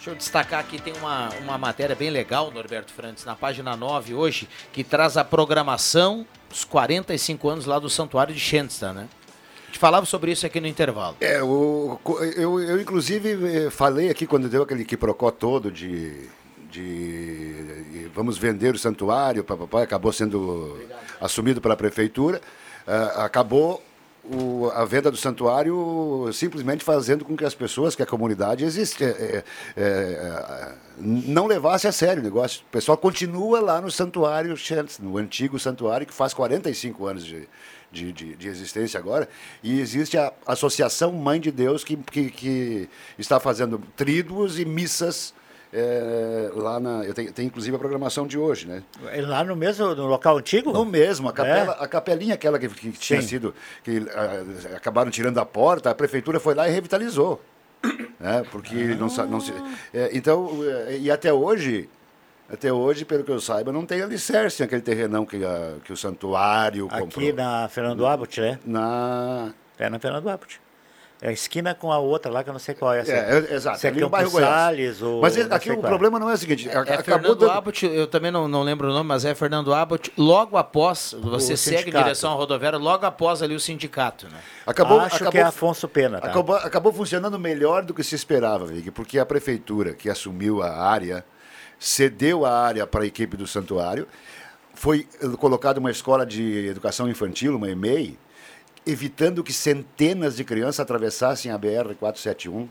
[0.05, 4.13] Deixa eu destacar aqui, tem uma, uma matéria bem legal, Norberto Frantes, na página 9
[4.13, 9.09] hoje, que traz a programação dos 45 anos lá do Santuário de Schensta, né?
[9.63, 11.17] A gente falava sobre isso aqui no intervalo.
[11.23, 11.99] É, o,
[12.37, 16.29] eu, eu inclusive eh, falei aqui quando deu aquele quiprocó todo de,
[16.71, 20.87] de vamos vender o santuário, papai, acabou sendo
[21.19, 22.43] assumido pela prefeitura,
[22.87, 23.83] uh, acabou
[24.31, 29.05] o, a venda do santuário simplesmente fazendo com que as pessoas, que a comunidade existe,
[29.05, 29.45] é, é,
[29.77, 32.63] é, não levasse a sério o negócio.
[32.63, 34.55] O pessoal continua lá no santuário,
[35.01, 37.49] no antigo santuário, que faz 45 anos de,
[37.93, 39.29] de, de, de, existência agora,
[39.63, 45.35] e existe a Associação Mãe de Deus que, que, que está fazendo tríduos e missas
[45.77, 47.05] é, lá na.
[47.05, 48.85] Eu tenho, tenho, inclusive a programação de hoje, né?
[49.09, 50.73] É lá no mesmo, no local antigo?
[50.73, 51.85] No mesmo, a, capela, é.
[51.85, 53.53] a capelinha aquela que, que tinha sido.
[53.83, 57.43] que a, acabaram tirando a porta, a prefeitura foi lá e revitalizou.
[58.21, 58.45] Né?
[58.53, 58.95] Porque ah.
[58.95, 59.53] não, não se.
[59.93, 61.89] É, então, é, e até hoje.
[62.47, 65.97] Até hoje, pelo que eu saiba, não tem alicerce naquele terrenão que, a, que o
[65.97, 67.33] santuário Aqui comprou.
[67.33, 68.59] na Fernando Abbott, né?
[68.67, 69.55] Na...
[69.79, 70.61] É na Fernando Abbott.
[71.25, 73.01] É a esquina com a outra lá, que eu não sei qual é.
[73.01, 73.13] Essa.
[73.13, 73.79] É, é exato.
[73.79, 76.69] Se é ali no bairro Salles, ou Mas aqui o problema não é o seguinte.
[76.69, 77.51] É, é Fernando dando...
[77.51, 80.13] Abbott, eu também não, não lembro o nome, mas é Fernando Abbott.
[80.19, 81.97] Logo após, você o segue sindicato.
[81.97, 84.27] em direção à rodoviária, logo após ali o sindicato.
[84.27, 84.39] Né?
[84.67, 86.21] Acabou, Acho acabou, que é Afonso Pena.
[86.21, 86.29] Tá?
[86.29, 90.77] Acabou, acabou funcionando melhor do que se esperava, Vig, porque a prefeitura que assumiu a
[90.77, 91.25] área,
[91.79, 94.07] cedeu a área para a equipe do santuário,
[94.75, 95.09] foi
[95.39, 98.19] colocada uma escola de educação infantil, uma EMEI,
[98.87, 102.69] evitando que centenas de crianças atravessassem a BR-471.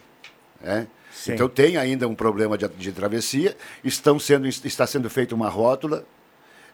[0.62, 0.88] Né?
[1.28, 6.06] Então tem ainda um problema de, de travessia, estão sendo, está sendo feita uma rótula,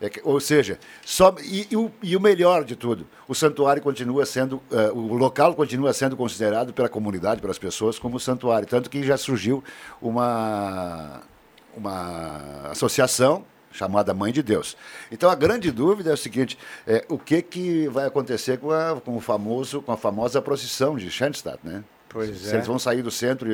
[0.01, 3.81] é que, ou seja, só, e, e, o, e, o, melhor de tudo, o santuário
[3.81, 8.65] continua sendo, uh, o local continua sendo considerado pela comunidade, pelas pessoas, como santuário.
[8.65, 9.61] Tanto que já surgiu
[10.01, 11.21] uma,
[11.75, 14.75] uma associação chamada Mãe de Deus.
[15.11, 16.57] Então a grande dúvida é o seguinte:
[16.87, 20.97] é, o que, que vai acontecer com a, com o famoso, com a famosa procissão
[20.97, 21.83] de Schenstadt, né?
[22.09, 22.55] Pois Se é.
[22.55, 23.47] eles vão sair do centro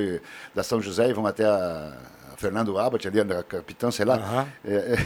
[0.54, 1.98] da São José e vão até a
[2.38, 4.18] Fernando Abbott, ali na Capitã, sei lá.
[4.18, 4.72] Uhum.
[4.72, 4.98] É,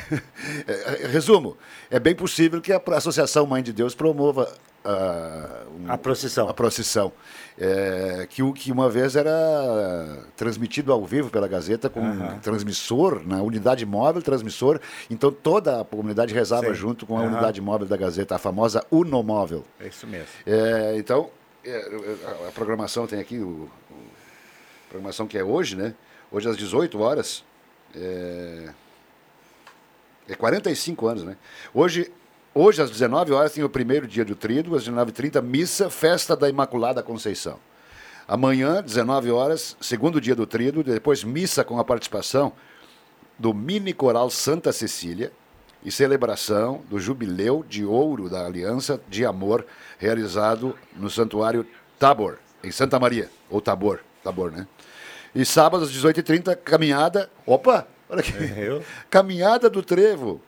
[1.03, 1.57] é, resumo:
[1.89, 4.51] é bem possível que a Associação Mãe de Deus promova
[4.86, 6.49] um, a procissão.
[6.49, 7.11] A procissão.
[7.57, 12.36] É, que, que uma vez era transmitido ao vivo pela Gazeta com uhum.
[12.36, 14.80] um transmissor, na unidade móvel, transmissor.
[15.09, 16.73] Então toda a comunidade rezava Sim.
[16.73, 17.27] junto com a uhum.
[17.27, 19.65] unidade móvel da Gazeta, a famosa Unomóvel.
[19.80, 20.27] É isso mesmo.
[20.45, 21.30] É, então,
[21.65, 22.15] é,
[22.47, 25.93] a programação tem aqui, o, a programação que é hoje, né?
[26.32, 27.43] Hoje às 18 horas.
[27.95, 28.69] É,
[30.27, 31.36] é 45 anos, né?
[31.73, 32.11] Hoje
[32.53, 36.49] Hoje, às 19 horas, tem o primeiro dia do Tríduo, às 19h30, missa, festa da
[36.49, 37.59] Imaculada Conceição.
[38.27, 42.51] Amanhã, 19 horas, segundo dia do Tríduo, depois missa com a participação
[43.38, 45.32] do mini coral Santa Cecília
[45.84, 49.65] e celebração do jubileu de ouro da Aliança de Amor
[49.99, 51.65] realizado no Santuário
[51.99, 54.67] Tabor, em Santa Maria, ou Tabor, Tabor, né?
[55.34, 57.30] E sábado às 18h30, caminhada.
[57.45, 57.88] Opa!
[58.09, 58.32] Olha aqui.
[59.09, 60.41] Caminhada do Trevo.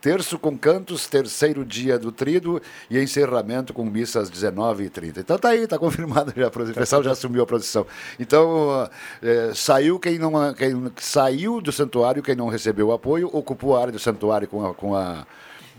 [0.00, 2.60] Terço com cantos, terceiro dia do trido
[2.90, 5.18] e encerramento com missa às 19h30.
[5.18, 6.48] Então tá aí, tá confirmado já.
[6.48, 7.86] O pessoal já assumiu a procissão.
[8.18, 8.90] Então,
[9.22, 13.80] eh, saiu quem não quem saiu do santuário, quem não recebeu o apoio, ocupou a
[13.82, 14.74] área do santuário com a.
[14.74, 15.24] Com a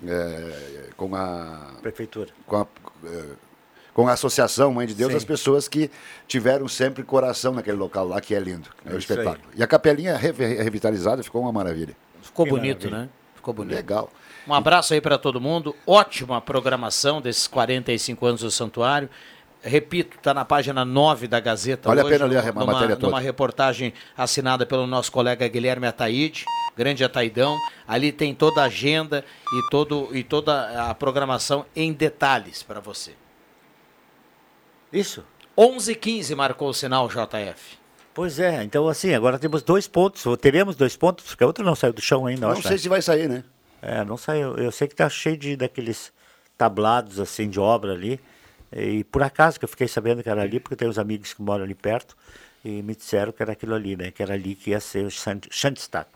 [0.08, 2.30] eh, com a Prefeitura.
[2.46, 2.68] com a,
[3.06, 3.36] eh,
[3.94, 5.18] com a Associação Mãe de Deus, Sim.
[5.18, 5.90] as pessoas que
[6.28, 8.70] tiveram sempre coração naquele local lá, que é lindo.
[8.86, 9.20] É, É o isso aí.
[9.20, 9.54] espetáculo.
[9.56, 11.96] E a capelinha re- revitalizada ficou uma maravilha.
[12.22, 13.08] Ficou bonito, né?
[13.36, 13.76] Ficou bonito.
[13.76, 14.10] Legal.
[14.48, 15.76] Um abraço aí para todo mundo.
[15.86, 19.10] Ótima programação desses 45 anos do Santuário.
[19.62, 22.96] Repito, está na página 9 da Gazeta Vale a hoje, pena ler a numa, matéria
[22.98, 23.08] toda.
[23.08, 26.44] numa reportagem assinada pelo nosso colega Guilherme Ataíde,
[26.76, 27.56] grande Ataidão.
[27.88, 29.24] Ali tem toda a agenda
[29.54, 33.12] e, todo, e toda a programação em detalhes para você.
[34.94, 35.24] Isso.
[35.58, 37.78] 11h15 marcou o sinal JF.
[38.14, 41.64] Pois é, então assim, agora temos dois pontos, ou teremos dois pontos, porque a outra
[41.66, 42.46] não saiu do chão ainda.
[42.46, 42.78] eu Não acho, sei né?
[42.78, 43.44] se vai sair, né?
[43.82, 44.56] É, não saiu.
[44.56, 46.14] Eu sei que tá cheio de daqueles
[46.58, 48.20] tablados assim de obra ali.
[48.72, 51.42] E por acaso que eu fiquei sabendo que era ali, porque tem uns amigos que
[51.42, 52.16] moram ali perto
[52.64, 54.10] e me disseram que era aquilo ali, né?
[54.12, 56.10] Que era ali que ia ser o Schand- Schandstadt.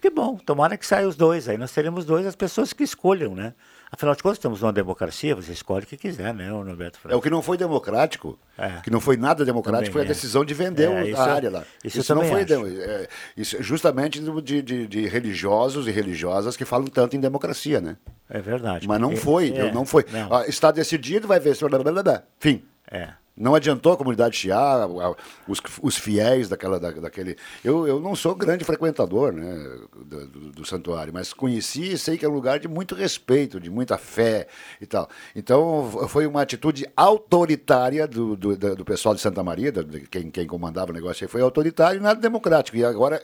[0.00, 1.48] Que bom, tomara que saiam os dois.
[1.48, 3.54] Aí nós teremos dois, as pessoas que escolham, né?
[3.94, 7.14] Afinal de contas, estamos numa democracia, você escolhe o que quiser, né, ô Norberto É
[7.14, 8.80] o que não foi democrático, É.
[8.82, 10.08] que não foi nada democrático, Também foi a é.
[10.08, 11.62] decisão de vender É, o- isso a área lá.
[11.84, 16.64] isso eu não foi é, isso é justamente de, de- de religiosos e religiosas que
[16.64, 17.96] falam tanto em democracia, né?
[18.28, 18.88] É verdade.
[18.88, 20.04] Mas não foi, é, não foi.
[20.10, 20.34] não.
[20.34, 21.56] Ah, está decidido, vai ver.
[21.56, 22.22] blá, blá, blá, blá.
[22.40, 22.64] Fim.
[22.90, 23.10] É.
[23.36, 25.14] Não adiantou a comunidade Chiá, a-
[25.48, 27.36] os, os fiéis daquela, da- daquele.
[27.64, 32.16] Eu, eu não sou grande frequentador né, do, do- do santuário, mas conheci e sei
[32.16, 34.46] que é um lugar de muito respeito, de muita fé
[34.80, 35.08] e tal.
[35.34, 40.46] Então foi uma atitude autoritária do, do, do pessoal de Santa Maria, de quem, quem
[40.46, 42.76] comandava o negócio aí, foi autoritário e nada democrático.
[42.76, 43.20] E agora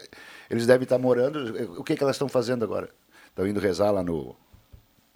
[0.50, 1.78] eles devem estar morando.
[1.78, 2.88] O que, que elas estão fazendo agora?
[3.28, 4.34] Estão indo rezar lá no,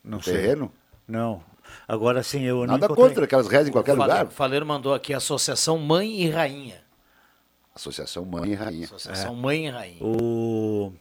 [0.05, 0.35] no sei.
[0.35, 0.73] terreno?
[1.09, 1.43] Não.
[1.87, 4.33] Agora sim, eu não Nada encontrei- contra que elas rezem em qualquer Faleiro, lugar.
[4.33, 6.83] o Faleiro mandou aqui Associação Mãe e Rainha.
[7.75, 8.85] Associação Mãe e Rainha.
[8.85, 10.03] Associação Mãe e Rainha.
[10.05, 10.93] O...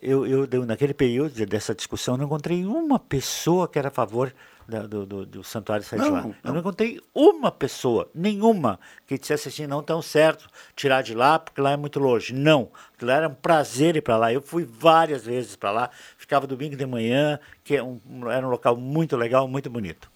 [0.00, 4.34] Eu, eu, naquele período de- dessa discussão, não encontrei uma pessoa que era a favor
[4.66, 6.22] da- do, do, do santuário sair de Não, lá.
[6.22, 6.34] não.
[6.42, 11.38] Eu não encontrei uma pessoa, nenhuma, que dissesse assim, não tão certo tirar de lá,
[11.38, 12.32] porque lá é muito longe.
[12.32, 12.70] Não,
[13.02, 14.32] lá era um prazer ir para lá.
[14.32, 18.50] Eu fui várias vezes para lá, ficava domingo de manhã, que é um- era um
[18.50, 20.10] local muito legal, muito bonito.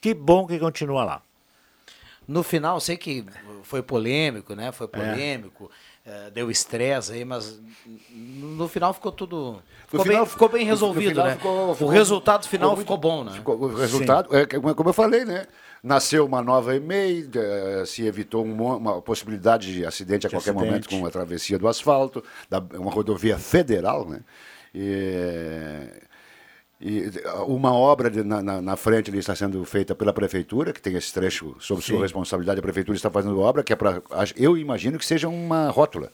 [0.00, 1.22] Que bom que continua lá.
[2.26, 3.24] No final, sei que
[3.62, 4.68] foi polêmico, né?
[4.68, 4.72] É.
[4.72, 5.70] Foi polêmico,
[6.06, 7.60] eh, deu estresse aí, mas
[8.10, 9.62] no final ficou tudo.
[9.86, 11.36] Ficou, final- bem, ficou bem resolvido, final né?
[11.36, 13.40] ficou- ficou- o resultado final ficou ficou, bom, né?
[13.44, 15.46] O resultado, é, como eu falei, né?
[15.82, 20.34] Nasceu uma nova EMEI, eh, se evitou um mo- uma possibilidade de acidente a De
[20.34, 20.66] qualquer acidente.
[20.70, 24.20] momento com a travessia do asfalto, da, uma rodovia federal, né?
[24.74, 25.86] E,
[26.80, 27.10] e
[27.46, 30.94] uma obra de- na, na, na frente ali está sendo feita pela prefeitura, que tem
[30.96, 32.02] esse trecho sob sua Sim.
[32.02, 34.02] responsabilidade, a prefeitura está fazendo obra, que é para.
[34.36, 36.10] Eu imagino que seja uma rótula.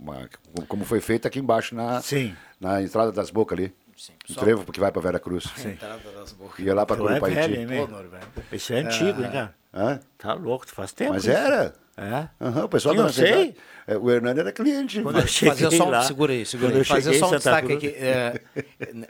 [0.00, 0.28] uma-
[0.66, 2.34] como foi feita aqui embaixo na, Sim.
[2.60, 3.72] na entrada das bocas ali.
[4.30, 5.44] Um só- trevo que vai para Vera Cruz.
[5.56, 5.70] Sim.
[5.70, 6.58] Entrada das bocas.
[6.64, 7.64] Ia lá para é Curupaiti.
[7.66, 7.88] velho.
[8.52, 9.54] Isso é antigo, hein, cara?
[9.74, 10.00] Hã?
[10.16, 11.12] Tá louco, faz tempo.
[11.12, 11.32] Mas isso.
[11.32, 11.74] era.
[12.00, 12.28] É?
[12.40, 13.26] Aham, o pessoal Eu da sei.
[13.26, 13.54] cidade-
[13.88, 15.00] é, O Hernani era cliente.
[15.02, 16.84] Quando eu cheguei Fazer só lá, segura aí, segura aí.
[16.84, 17.86] Fazer só um destaque aqui.
[17.88, 18.40] é,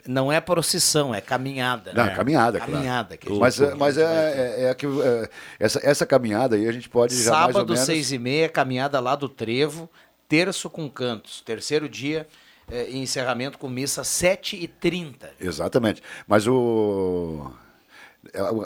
[0.07, 1.93] não é procissão, é caminhada.
[1.93, 2.15] Não, né?
[2.15, 2.73] caminhada, claro.
[2.73, 3.15] Caminhada.
[3.17, 5.29] Que gente- Mas, é- mas é, é, é que é,
[5.59, 7.85] essa, essa caminhada aí a gente pode já mais ou Sábado, menos...
[7.85, 9.87] seis e meia, caminhada lá do Trevo,
[10.27, 11.41] terço com cantos.
[11.41, 12.25] Terceiro dia,
[12.71, 15.29] eh, encerramento com missa, sete e trinta.
[15.39, 16.01] Exatamente.
[16.27, 17.51] Mas o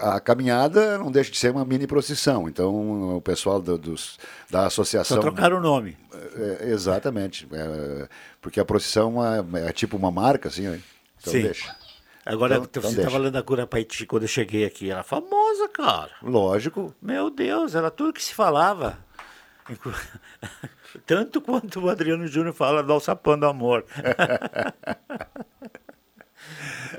[0.01, 2.47] a, a caminhada não deixa de ser uma mini procissão.
[2.49, 4.17] Então o pessoal do- dos,
[4.49, 5.97] da associação Só trocaram o nome.
[6.35, 8.07] É, exatamente, É,
[8.41, 10.63] porque a procissão é, é tipo uma marca assim.
[10.67, 10.81] né?
[11.21, 11.41] Então Sim.
[11.43, 11.75] deixa.
[12.25, 14.89] Agora, Então- então você estava falando da Curapaiti quando eu cheguei aqui.
[14.89, 16.11] Era famosa, cara.
[16.21, 16.95] Lógico.
[17.01, 18.97] Meu Deus, era tudo que se falava.
[21.05, 23.83] Tanto quanto o Adriano Júnior fala do alçapão do amor.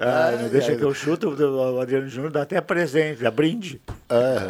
[0.01, 0.77] Ai, não deixa ai.
[0.77, 3.81] que eu chuto, o Adriano Júnior dá até presente, dá brinde.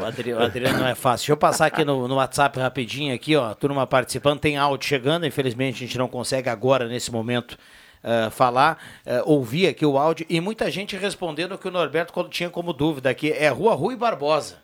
[0.00, 1.22] O Adri- o Adriano não é fácil.
[1.24, 3.54] Deixa eu passar aqui no, no WhatsApp rapidinho aqui, ó.
[3.54, 5.26] Turma participando, tem áudio chegando.
[5.26, 7.56] Infelizmente a gente não consegue agora, nesse momento,
[8.02, 10.26] eh, falar, eh, ouvir aqui o áudio.
[10.28, 13.32] E muita gente respondendo o que o Norberto co- tinha como dúvida aqui.
[13.32, 14.56] É Rua Rui Barbosa.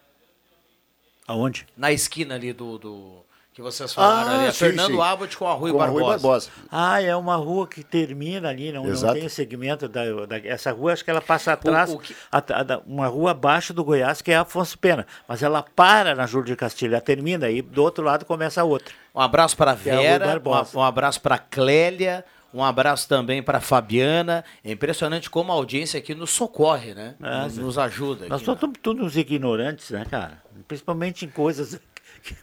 [1.26, 1.66] Aonde?
[1.76, 2.78] Na esquina ali do.
[2.78, 4.46] do- que vocês falaram Ah, ali.
[4.46, 5.00] É sim, Fernando sim.
[5.00, 6.02] Abbott com a Rui Com a Barbosa.
[6.04, 6.50] Rui Barbosa.
[6.70, 10.70] Ah, é uma rua que termina ali, não, não tem o segmento da, da- Essa
[10.72, 11.94] rua, acho que ela passa atrás,
[12.30, 15.06] a- a- da- uma rua abaixo do Goiás, que é Afonso Pena.
[15.26, 18.64] Mas ela para na Júlio de Castilho, ela termina e do outro lado começa a
[18.64, 18.94] outra.
[19.14, 20.78] Um abraço para a Que é a Vera, Barbosa.
[20.78, 22.24] um, um abraço para a Clélia,
[22.54, 24.44] um abraço também para a Fabiana.
[24.64, 27.14] É impressionante como a audiência aqui nos socorre, né?
[27.22, 28.26] É, nos, nos ajuda.
[28.28, 30.40] Nós aqui, somos todos todos ignorantes, né, cara?
[30.68, 31.80] Principalmente em coisas,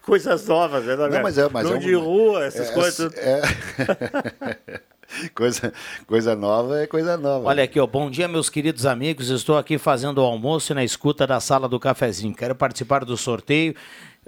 [0.01, 0.95] coisas novas, né?
[0.95, 3.13] Não, mas é, mas Não é um- de rua, essas é- coisas.
[3.15, 3.41] é-
[5.33, 5.73] coisa,
[6.05, 7.47] coisa nova é coisa nova.
[7.47, 9.29] Olha aqui, ó, bom dia, meus queridos amigos.
[9.29, 12.33] Estou aqui fazendo o almoço e na escuta da sala do cafezinho.
[12.35, 13.75] Quero participar do sorteio.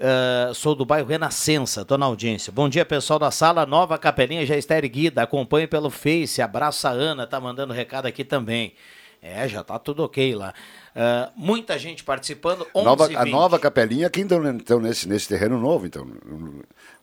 [0.01, 2.51] Ah, sou do bairro Renascença, estou na audiência.
[2.53, 3.65] Bom dia, pessoal da sala.
[3.65, 5.21] Nova capelinha já está erguida.
[5.23, 6.41] Acompanhe pelo Face.
[6.41, 8.73] Abraço a Ana, tá mandando recado aqui também.
[9.21, 10.53] É, já tá tudo ok lá.
[11.01, 12.67] Ah, muita gente participando.
[12.75, 13.31] 11 Nova, a 20.
[13.31, 16.05] nova capelinha aqui então, então nesse, nesse terreno novo, então.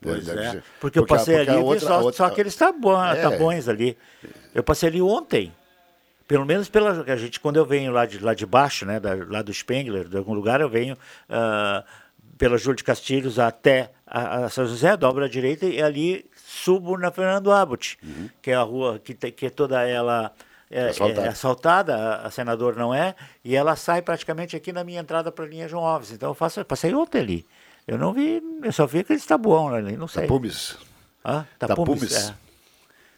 [0.03, 0.65] Pois Deve é, ser.
[0.79, 3.23] porque, eu a- passei porque ali e vi outra- só, outra- só aqueles tabu- É.
[3.23, 3.97] tabões ali.
[4.55, 5.51] Eu passei ali ontem.
[6.29, 9.15] Pelo menos pela a gente quando eu venho lá de lá de baixo, né, da,
[9.29, 10.97] lá do Spengler, de algum lugar eu venho
[11.31, 11.85] ah,
[12.37, 16.99] pela Júlio de Castilhos até a, a São José, dobro à direita e ali subo
[16.99, 18.29] na Fernando Abbott, Uhum.
[18.43, 20.33] que é a rua que, que é toda ela
[20.71, 21.27] é, Asfaltada.
[21.27, 23.15] é asfaltada, a, a senador não é,
[23.45, 26.11] e ela sai praticamente aqui na minha entrada para a linha João Alves.
[26.11, 27.47] Então eu faço, passei ontem ali.
[27.87, 30.23] Eu não vi, eu só vi aqueles tabuão ali, não sei.
[30.23, 30.77] Tapumes.
[31.25, 32.01] Ah, Tapumes.
[32.11, 32.35] Tapumes.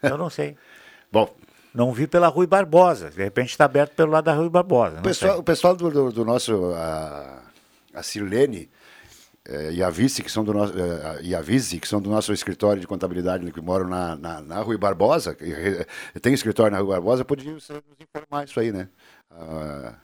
[0.02, 0.10] É.
[0.10, 0.56] Eu não sei.
[1.10, 1.28] Bom.
[1.74, 3.10] Não vi pela Rui Barbosa.
[3.10, 4.98] De repente está aberto pelo lado da Rui Barbosa.
[5.00, 7.42] O pessoal, o pessoal do, do- do nosso, a,
[7.94, 8.68] a Silene
[9.48, 12.10] eh, e a Vice, que são do nosso, eh, e a Vice, que são do
[12.10, 15.86] nosso escritório de contabilidade, né, que moram na, na, na Rui Barbosa, que
[16.20, 17.68] tem escritório na Rui Barbosa, podiam nos
[18.00, 18.88] informar isso aí, né?
[19.30, 19.94] Ah,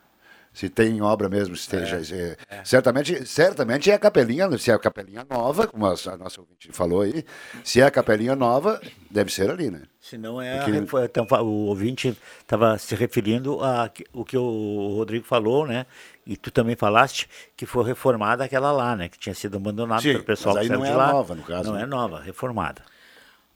[0.53, 4.78] se tem obra mesmo, se tem, se- certamente, certamente é a capelinha, se é a
[4.78, 7.24] capelinha nova, como a, a nossa ouvinte falou aí,
[7.64, 8.80] se é a capelinha nova,
[9.11, 9.82] deve ser ali, né?
[10.01, 10.61] Se não é.
[10.61, 15.66] a Porque- então, fa- o ouvinte estava se referindo a o que o Rodrigo falou,
[15.66, 15.86] né?
[16.27, 19.09] E tu também falaste que foi reformada aquela lá, né?
[19.09, 21.12] Que tinha sido abandonada Sim, pelo pessoal mas aí que saiu não de é lá.
[21.12, 21.83] nova, no caso, Não né?
[21.83, 22.83] é nova, reformada.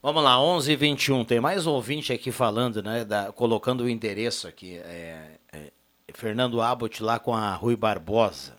[0.01, 3.03] Vamos lá, 11 h 21 Tem mais ouvinte aqui falando, né?
[3.03, 4.77] da- colocando o endereço aqui.
[4.77, 5.71] É, é,
[6.13, 8.57] Fernando Abbott lá com a Rui Barbosa.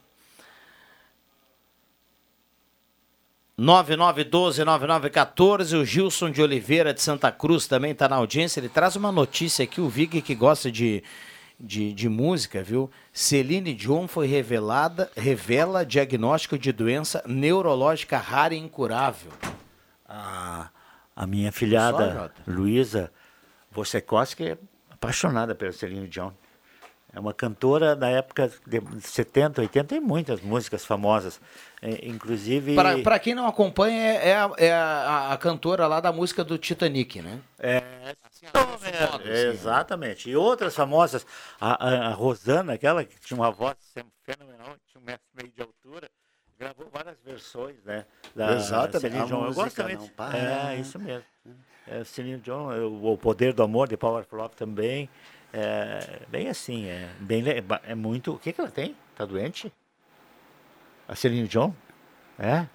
[3.58, 8.58] 9912-9914, o Gilson de Oliveira de Santa Cruz também está na audiência.
[8.60, 11.02] Ele traz uma notícia aqui, o Vig que gosta de,
[11.60, 12.90] de, de música, viu?
[13.12, 19.30] Celine Dion foi revelada, revela diagnóstico de doença neurológica rara e incurável.
[20.08, 20.70] A,
[21.14, 22.32] a minha filhada?
[22.46, 23.12] Luísa
[23.76, 24.58] Wojciechowski, é
[24.90, 26.32] apaixonada pela Celine Dion.
[27.12, 31.40] É uma cantora da época de 70, 80, tem muitas músicas famosas.
[31.82, 32.76] É, inclusive.
[33.02, 36.56] Para quem não acompanha, é, é a, é a- a cantora lá da música do
[36.56, 37.40] Titanic, né?
[37.58, 37.82] É,
[39.24, 40.30] É, exatamente.
[40.30, 41.26] E outras famosas,
[41.60, 43.76] a, a- a Rosana, aquela que tinha uma voz
[44.24, 46.08] fenomenal, tinha um metro e meio de altura,
[46.58, 48.04] gravou várias versões, né?
[48.36, 49.00] Da Exatamente.
[49.00, 49.46] Celine Dion.
[49.46, 49.96] Eu gosto também.
[49.96, 50.38] não para.
[50.72, 51.24] É, isso mesmo.
[51.88, 55.08] É, Celine é, o, Poder do Amor, de Power of Love também.
[55.52, 57.44] É, bem assim, é, bem,
[57.84, 58.34] é muito...
[58.34, 58.94] O que, que ela tem?
[59.16, 59.72] Tá doente?
[61.08, 61.72] A Celine Dion?
[62.38, 62.66] É?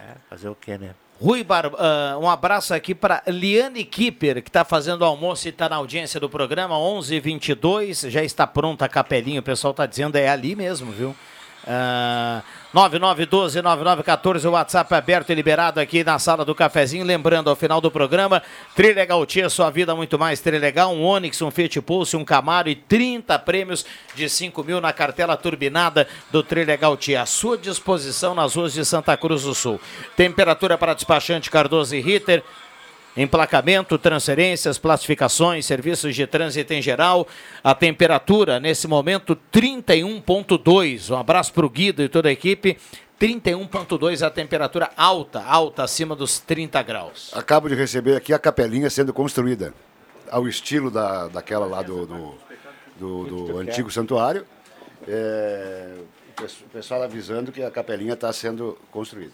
[0.00, 0.94] É, fazer o quê, né?
[1.20, 1.70] Rui Bar...
[1.78, 6.18] ah, um abraço aqui para Liane Kipper, que está fazendo almoço e está na audiência
[6.18, 10.90] do programa, 11:22 já está pronta a capelinha, o pessoal está dizendo, é ali mesmo,
[10.90, 11.14] viu?
[11.66, 12.42] Ah,
[12.74, 17.04] 9912-9914, o WhatsApp aberto e liberado aqui na sala do cafezinho.
[17.04, 18.42] Lembrando, ao final do programa,
[18.76, 22.76] Trilegal Tia, sua vida muito mais Trilegal, um Onix, um Fiat Pulse, um Camaro e
[22.76, 23.84] 30 prêmios
[24.14, 27.22] de 5 mil na cartela turbinada do Trilegal Tia.
[27.22, 29.80] À sua disposição nas ruas de Santa Cruz do Sul.
[30.16, 32.42] Temperatura para despachante Cardoso e Ritter.
[33.16, 37.26] Emplacamento, transferências, classificações, serviços de trânsito em geral.
[37.62, 41.10] A temperatura, nesse momento, 31,2.
[41.10, 42.78] Um abraço para o Guido e toda a equipe.
[43.20, 47.30] 31,2 a temperatura alta, alta, acima dos 30 graus.
[47.34, 49.74] Acabo de receber aqui a capelinha sendo construída,
[50.30, 52.34] ao estilo da, daquela lá do, do,
[52.98, 54.46] do- do antigo santuário.
[55.06, 55.96] É,
[56.40, 59.32] o pessoal avisando que a capelinha está sendo construída.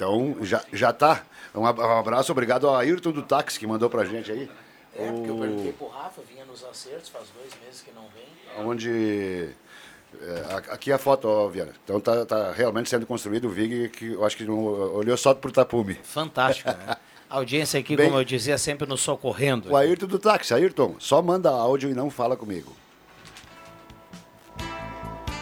[0.00, 1.22] Então, já, já tá.
[1.54, 4.48] Um ab- abraço, obrigado ao Ayrton do Táxi que mandou pra gente aí.
[4.96, 8.64] É, porque eu perguntei pro Rafa, vinha nos acertos, faz dois meses que não vem.
[8.66, 9.50] onde
[10.22, 11.72] é, aqui é a foto, ó, Viana.
[11.84, 15.34] Então tá, tá realmente sendo construído o Vig, que eu acho que não olhou só
[15.34, 15.94] pro tapume.
[16.02, 16.96] Fantástico, né?
[17.28, 19.70] A audiência aqui, Bem- como eu dizia, sempre nos socorrendo.
[19.70, 22.74] O Ayrton do táxi, Ayrton, só manda áudio e não fala comigo.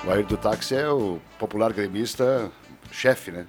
[0.04, 2.50] O Ayrton do táxi é o popular gremista
[2.90, 3.46] chefe, né?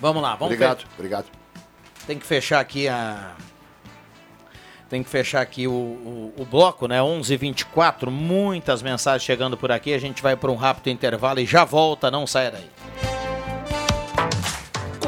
[0.00, 1.26] Vamos lá, vamos Obrigado, obrigado.
[2.06, 3.34] Tem que fechar aqui a.
[4.88, 6.98] Tem que fechar aqui o, o, o bloco, né?
[6.98, 9.94] 11h24, muitas mensagens chegando por aqui.
[9.94, 13.19] A gente vai para um rápido intervalo e já volta, não saia daí.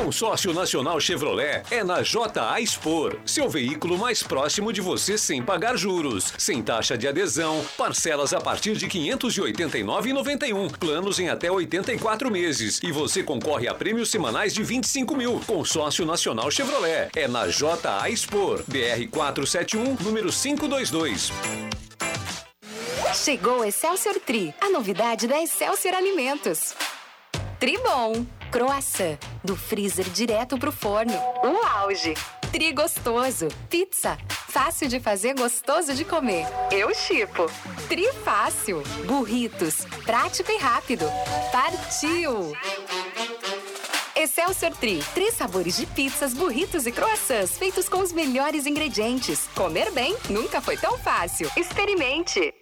[0.03, 5.77] Consórcio Nacional Chevrolet é na JA Expor, seu veículo mais próximo de você sem pagar
[5.77, 12.33] juros, sem taxa de adesão, parcelas a partir de R$ 589,91, planos em até 84
[12.33, 15.41] meses e você concorre a prêmios semanais de 25 mil.
[15.47, 21.31] Consórcio Nacional Chevrolet é na JA Expor, BR 471, número 522.
[23.15, 26.75] Chegou Excelsior Tri, a novidade da Excelsior Alimentos.
[27.61, 31.15] Tribom, croissant, do freezer direto pro forno.
[31.43, 32.13] O auge.
[32.53, 36.47] Tri gostoso, pizza, fácil de fazer, gostoso de comer.
[36.71, 37.47] Eu chipo.
[37.89, 41.07] Tri fácil, burritos, prático e rápido.
[41.51, 42.53] Partiu!
[44.15, 49.49] Excelsior Tri, três sabores de pizzas, burritos e croissants feitos com os melhores ingredientes.
[49.55, 51.51] Comer bem nunca foi tão fácil.
[51.57, 52.62] Experimente!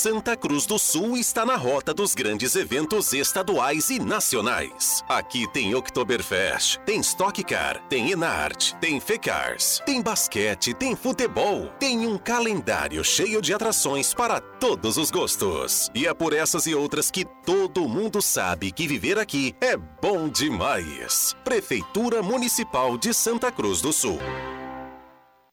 [0.00, 5.04] Santa Cruz do Sul está na rota dos grandes eventos estaduais e nacionais.
[5.06, 12.06] Aqui tem Oktoberfest, tem Stock Car, tem Enart, tem Fecars, tem basquete, tem futebol, tem
[12.06, 15.90] um calendário cheio de atrações para todos os gostos.
[15.94, 20.30] E é por essas e outras que todo mundo sabe que viver aqui é bom
[20.30, 21.36] demais.
[21.44, 24.18] Prefeitura Municipal de Santa Cruz do Sul.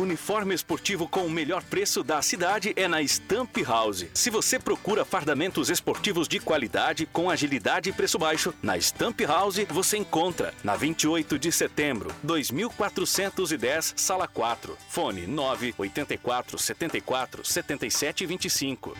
[0.00, 4.06] Uniforme esportivo com o melhor preço da cidade é na Stamp House.
[4.14, 9.58] Se você procura fardamentos esportivos de qualidade, com agilidade e preço baixo, na Stamp House
[9.68, 14.74] você encontra na 28 de setembro, 2410, sala 4.
[14.88, 18.96] Fone 984 74 77 25.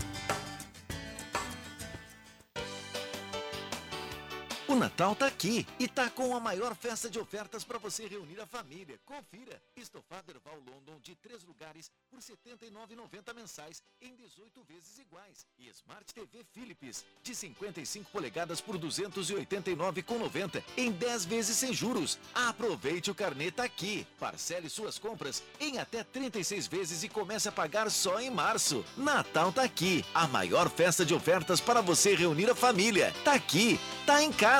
[4.71, 8.41] O Natal tá aqui e tá com a maior festa de ofertas para você reunir
[8.41, 9.01] a família.
[9.05, 9.61] Confira.
[9.75, 15.45] Estofado Erval London de três lugares por R$ 79,90 mensais em 18 vezes iguais.
[15.59, 22.16] E Smart TV Philips de 55 polegadas por R$ 289,90 em 10 vezes sem juros.
[22.33, 24.07] Aproveite o carnê tá aqui.
[24.21, 28.85] Parcele suas compras em até 36 vezes e comece a pagar só em março.
[28.97, 30.05] Natal tá aqui.
[30.14, 33.12] A maior festa de ofertas para você reunir a família.
[33.25, 33.77] Tá aqui.
[34.07, 34.60] Tá em casa.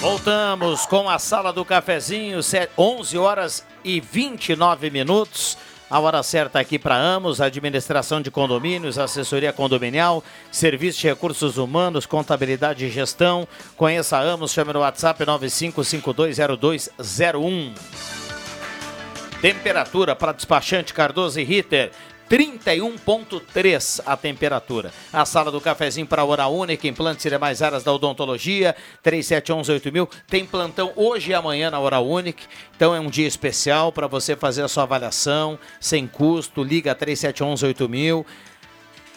[0.00, 5.58] Voltamos com a sala do cafezinho, se- 11 horas e 29 minutos.
[5.90, 10.22] A hora certa aqui para Amos, administração de condomínios, assessoria condominial,
[10.52, 13.48] serviço de recursos humanos, contabilidade e gestão.
[13.76, 17.72] Conheça a Amos, chame no WhatsApp 95520201.
[19.40, 21.90] Temperatura para despachante Cardoso e Ritter.
[22.28, 24.92] 31.3 a temperatura.
[25.12, 30.08] A sala do cafezinho para Hora Única, implantes e demais áreas da odontologia, 3711-8000.
[30.26, 32.42] Tem plantão hoje e amanhã na Hora Única,
[32.76, 38.26] então é um dia especial para você fazer a sua avaliação, sem custo, liga 3711-8000.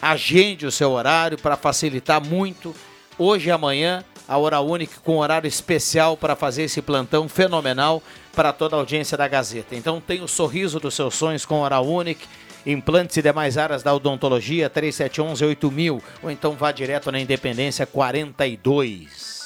[0.00, 2.74] Agende o seu horário para facilitar muito.
[3.18, 8.02] Hoje e amanhã, a Hora Única com horário especial para fazer esse plantão fenomenal
[8.34, 9.76] para toda a audiência da Gazeta.
[9.76, 12.26] Então tem o sorriso dos seus sonhos com Hora Única
[12.66, 19.42] implantes e demais áreas da odontologia 3711 8000 ou então vá direto na Independência 42.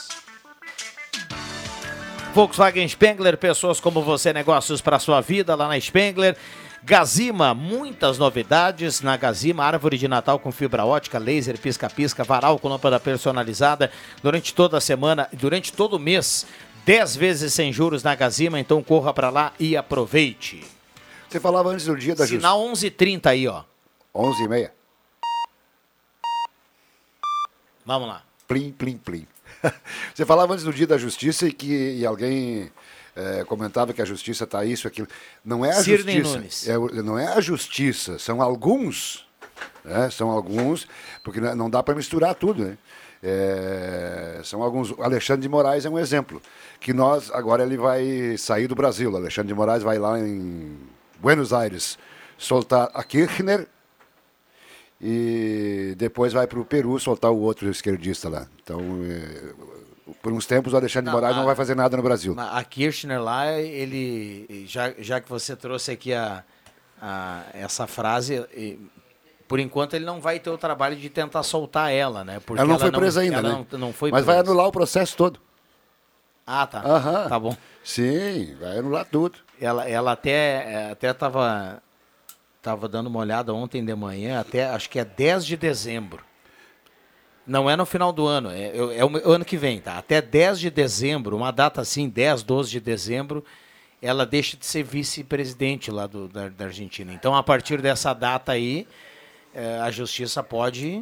[2.37, 6.37] Volkswagen Spengler, pessoas como você, negócios para sua vida lá na Spengler.
[6.85, 12.69] Gazima, muitas novidades na Gazima, árvore de Natal com fibra ótica, laser, pisca-pisca, varal com
[12.69, 13.91] lâmpada personalizada
[14.23, 16.47] durante toda a semana, durante todo o mês,
[16.85, 20.76] 10 vezes sem juros na Gazima, então corra para lá e aproveite.
[21.29, 22.41] Você falava antes do dia da justiça.
[22.41, 23.65] Sinal 11h30 aí, ó.
[24.15, 24.71] 11h30.
[27.85, 28.23] Vamos lá.
[28.49, 29.27] Plim, plim, plim.
[30.15, 32.71] Você falava antes do dia da justiça e que e alguém
[33.15, 35.09] é, comentava que a justiça está isso, aquilo.
[35.45, 36.73] Não é a Cirnei justiça.
[36.73, 39.27] É, não é a justiça, são alguns.
[39.85, 40.11] né?
[40.11, 40.87] São alguns,
[41.23, 42.79] porque não não dá para misturar tudo, né?
[43.23, 44.93] É, são alguns.
[45.01, 46.41] Alexandre de Moraes é um exemplo.
[46.79, 49.15] Que nós, agora ele vai sair do Brasil.
[49.17, 50.77] Alexandre de Moraes vai lá em
[51.21, 51.99] Buenos Aires
[52.39, 53.67] soltar a Kirchner
[55.01, 58.47] e depois vai para o Peru soltar o outro esquerdista lá.
[58.63, 59.53] Então, é,
[60.23, 62.35] por uns tempos, o Alexandre Não, de Moraes a- não vai fazer nada no Brasil.
[62.39, 64.65] A Kirchner lá, ele.
[64.67, 66.43] Já, já que você trouxe aqui a,
[67.01, 68.79] a- essa frase, e,
[69.47, 72.41] por enquanto ele não vai ter o trabalho de tentar soltar ela, né?
[72.45, 73.67] Porque ela não foi presa ainda, ela né?
[73.73, 74.51] Não, não foi Mas vai presa.
[74.51, 75.41] anular o processo todo.
[76.47, 76.81] Ah, tá.
[76.81, 77.29] Aham.
[77.29, 77.57] Tá bom.
[77.83, 79.39] Sim, vai anular tudo.
[79.61, 81.83] Ela, ela até até tava,
[82.63, 86.25] tava dando uma olhada ontem de manhã, até acho que é 10 de dezembro.
[87.47, 89.99] Não é no final do ano, é, é o ano que vem, tá?
[89.99, 93.45] Até 10 de dezembro, uma data assim, 10, 12 de dezembro,
[94.03, 97.13] ela deixa de ser vice-presidente lá do, da, da Argentina.
[97.13, 98.87] Então, a partir dessa data aí,
[99.55, 101.01] eh, a justiça pode.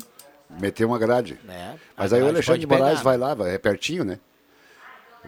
[0.51, 1.39] Meter uma grade.
[1.45, 4.19] Né, Mas aí o Alexandre de Moraes pegar, vai lá, vai, é pertinho, né?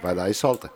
[0.03, 0.71] Vai lá e solta.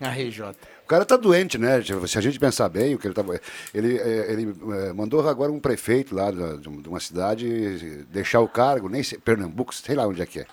[0.00, 0.42] A RJ.
[0.84, 1.80] O cara tá doente, né?
[2.06, 3.24] Se a gente pensar bem, o que ele tá,
[3.74, 8.88] ele, eh, ele eh, mandou agora um prefeito lá de uma cidade deixar o cargo,
[8.88, 10.46] nem sei, Pernambuco, sei lá onde é que é.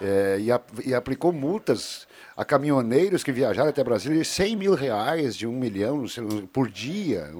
[0.00, 4.74] Eh, e, ap- e aplicou multas a caminhoneiros que viajaram até Brasília de 100 mil
[4.74, 6.04] reais, de um milhão
[6.50, 7.30] por dia.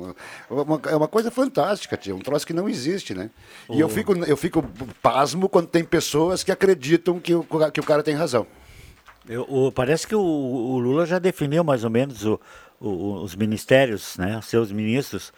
[0.49, 3.31] Uma- uma- é uma coisa fantástica, tia, um troço que não existe, né?
[3.71, 4.63] E eu O- fico, eu fico
[5.03, 8.47] pasmo quando tem pessoas que acreditam que o, que o cara tem razão.
[9.29, 12.41] Eu- o- parece que o, o Lula já definiu mais ou menos o-
[12.81, 14.37] o- os ministérios, né?
[14.39, 15.33] Os seus ministros.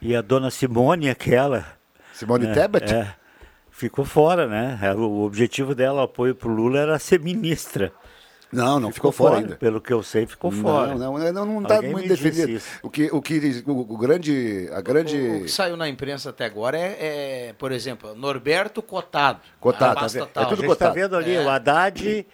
[0.00, 1.64] E a dona Simone, aquela.
[2.12, 2.92] Simone né, Tebet?
[2.94, 3.14] é,
[3.70, 4.78] ficou fora, né?
[4.82, 7.92] É, O objetivo dela, o apoio para o Lula, era ser ministra.
[8.52, 9.56] Não, não ficou fora ainda.
[9.56, 10.94] Pelo que eu sei, ficou Não, fora.
[10.94, 12.48] Não, não, não está muito definido.
[12.52, 12.68] isso.
[12.80, 16.44] O que, o que o, o grande, a O grande que saiu na imprensa até
[16.44, 19.40] agora é, é, por exemplo, Norberto Cotado.
[19.60, 20.42] Cotado, da pasta tá.
[20.42, 20.94] É tudo a gente está cotado.
[20.94, 21.42] vendo ali, É.
[21.44, 22.26] o Haddad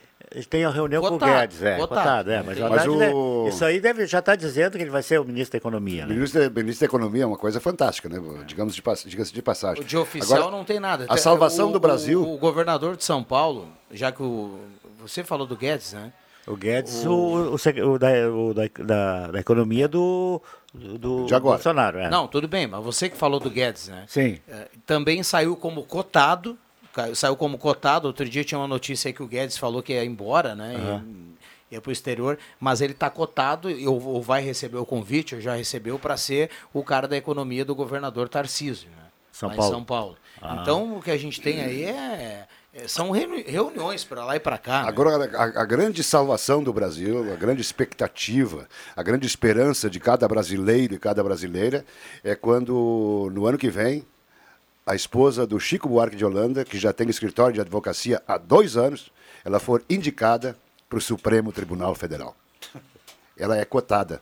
[0.49, 1.63] tem a reunião com Cotado, o Guedes.
[1.63, 2.01] É, cotado.
[2.01, 4.91] cotado, é, mas, o Mas o- né, isso aí deve, já está dizendo que ele
[4.91, 6.07] vai ser o ministro da Economia.
[6.07, 6.15] Né?
[6.15, 8.21] ministro, ministro da Economia é uma coisa fantástica, né?
[8.47, 9.85] Digamos de, diga-se de passagem.
[9.85, 11.07] De oficial Agora, não tem nada.
[11.09, 12.23] A salvação O- do Brasil.
[12.23, 14.59] O, o governador de São Paulo, já que o.
[15.01, 16.13] Você falou do Guedes, né?
[16.47, 20.43] O Guedes, o, o, da, o da, da, da economia do,
[20.75, 21.57] do De agora.
[21.57, 21.99] Bolsonaro.
[21.99, 22.09] É.
[22.11, 24.05] Não, tudo bem, mas você que falou do Guedes, né?
[24.09, 24.39] Sim.
[24.49, 26.59] É, também saiu como cotado.
[27.15, 28.07] Saiu como cotado.
[28.07, 30.75] Outro dia tinha uma notícia aí que o Guedes falou que ia embora, né?
[30.77, 31.05] Aham.
[31.71, 35.41] Ia para o exterior, mas ele está cotado e ou, vai receber o convite, ou
[35.41, 38.97] já recebeu, para ser o cara da economia do governador Tarcísio, né?
[39.33, 39.71] São Lá Paulo.
[39.71, 40.17] Em São Paulo.
[40.43, 40.59] Ah.
[40.61, 44.41] Então, o que a gente tem aí é, é- são reuni- reuniões para lá e
[44.41, 44.83] para cá.
[44.83, 44.89] né?
[44.91, 50.29] Agora, a, a grande salvação do Brasil, a grande expectativa, a grande esperança de cada
[50.29, 51.87] brasileiro e cada brasileira
[52.23, 54.05] é quando, no ano que vem,
[54.87, 58.77] a esposa do Chico Buarque de Holanda, que já tem escritório de advocacia há dois
[58.77, 59.11] anos,
[59.45, 60.57] ela for indicada
[60.89, 62.37] para o Supremo Tribunal Federal.
[63.37, 64.21] Ela é cotada.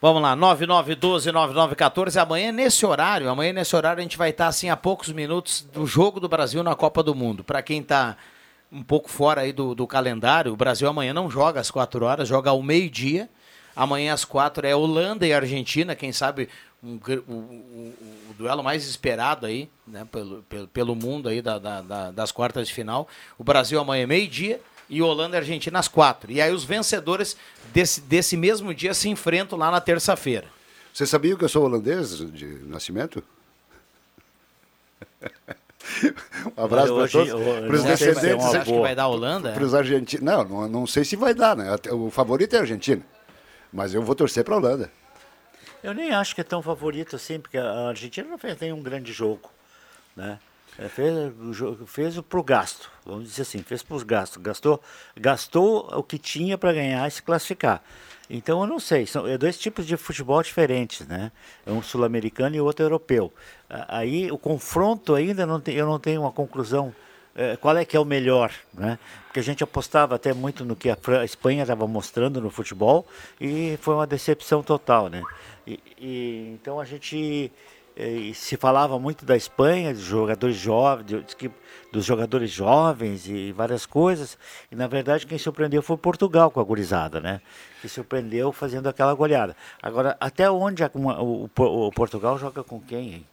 [0.00, 2.22] Vamos lá, 9912-9914.
[2.22, 5.86] Amanhã, nesse horário, amanhã, nesse horário, a gente vai estar assim a poucos minutos do
[5.86, 7.42] jogo do Brasil na Copa do Mundo.
[7.42, 8.16] Para quem está
[8.70, 12.28] um pouco fora aí do, do calendário, o Brasil amanhã não joga às 4 horas,
[12.28, 13.28] joga ao meio-dia.
[13.74, 16.48] Amanhã às 4 é Holanda e Argentina, quem sabe
[16.82, 17.94] um o, o-
[18.30, 22.30] o duelo mais esperado aí, né, pelo, pelo, pelo mundo aí da- da- da- das
[22.32, 23.08] quartas de final.
[23.36, 24.60] O Brasil amanhã é meio-dia,
[24.90, 26.30] e Holanda e Argentina às quatro.
[26.32, 27.36] E aí os vencedores
[27.74, 30.46] desse, desse mesmo dia se enfrentam lá na terça-feira.
[30.94, 33.22] Você sabia que eu sou holandês de nascimento?
[36.56, 37.30] Um abraço para todos.
[37.32, 38.44] Para os descendentes.
[38.44, 39.54] Você acha que vai dar a Holanda, é?
[39.54, 40.22] Para os argentinos.
[40.24, 41.66] Não, não, não sei se vai dar, né?
[41.92, 43.02] O favorito é a Argentina.
[43.72, 44.92] Mas eu vou torcer para a Holanda.
[45.82, 49.12] Eu nem acho que é tão favorito assim, porque a Argentina não fez nenhum grande
[49.12, 49.50] jogo.
[50.16, 50.38] Né?
[50.78, 51.12] É, Fez,
[51.86, 54.40] fez para o gasto, vamos dizer assim, fez para os gastos.
[54.40, 54.80] Gastou,
[55.16, 57.82] gastou o que tinha para ganhar e se classificar.
[58.30, 61.32] Então eu não sei, são é dois tipos de futebol diferentes, né?
[61.66, 63.32] É um sul-americano e outro europeu.
[63.68, 66.94] Aí o confronto ainda não tem, eu não tenho uma conclusão
[67.34, 68.98] eh, qual é que é o melhor, né?
[69.26, 73.06] Porque a gente apostava até muito no que a Espanha estava mostrando no futebol
[73.40, 75.22] e foi uma decepção total, né?
[75.68, 77.52] E, e- então a gente
[77.94, 81.26] eh, se falava muito da Espanha, dos jogadores jovens,
[81.92, 84.38] dos jogadores jovens e várias coisas.
[84.72, 87.40] E na verdade quem surpreendeu foi Portugal com a gurizada, né?
[87.82, 89.54] Que surpreendeu fazendo aquela goleada.
[89.82, 93.26] Agora, até onde a- o, o- Portugal joga com quem?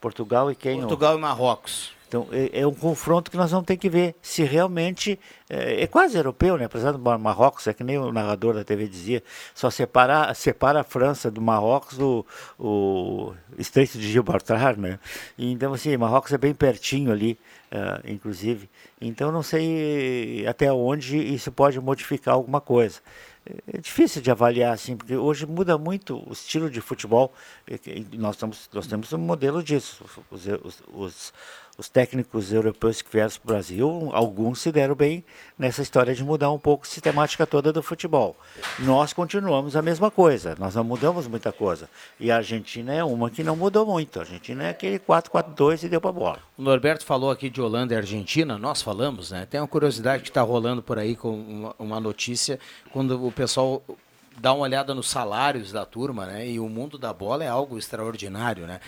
[0.00, 0.78] Portugal e quem?
[0.80, 1.92] Portugal e Marrocos.
[2.08, 5.20] Então, é, é um confronto que nós vamos ter que ver se realmente.
[5.50, 6.64] É, é quase europeu, né?
[6.64, 9.22] Apesar do Mar- Marrocos, é que nem o narrador da TV dizia,
[9.54, 12.24] só separa, separa a França do Marrocos o,
[12.58, 14.98] o Estreito de Gibraltar, né?
[15.38, 17.38] Então, assim, Marrocos é bem pertinho ali,
[17.70, 18.68] ah, inclusive.
[19.00, 23.00] Então, não sei até onde isso pode modificar alguma coisa.
[23.72, 27.32] É difícil de avaliar assim, porque hoje muda muito o estilo de futebol.
[27.66, 30.04] e Nós, estamos, nós temos um modelo disso.
[30.30, 31.32] Os, os, os,
[31.78, 35.24] os técnicos europeus que vieram para o Brasil, alguns se deram bem
[35.56, 38.36] nessa história de mudar um pouco a sistemática toda do futebol.
[38.80, 41.88] Nós continuamos a mesma coisa, nós não mudamos muita coisa.
[42.18, 44.18] E a Argentina é uma que não mudou muito.
[44.18, 46.40] A Argentina é aquele 4-4-2 e deu para bola.
[46.56, 49.46] O Norberto falou aqui de Holanda e Argentina, nós falamos, né?
[49.48, 52.58] Tem uma curiosidade que está rolando por aí com uma, uma notícia,
[52.92, 53.84] quando o pessoal
[54.36, 56.48] dá uma olhada nos salários da turma, né?
[56.48, 58.80] E o mundo da bola é algo extraordinário, né?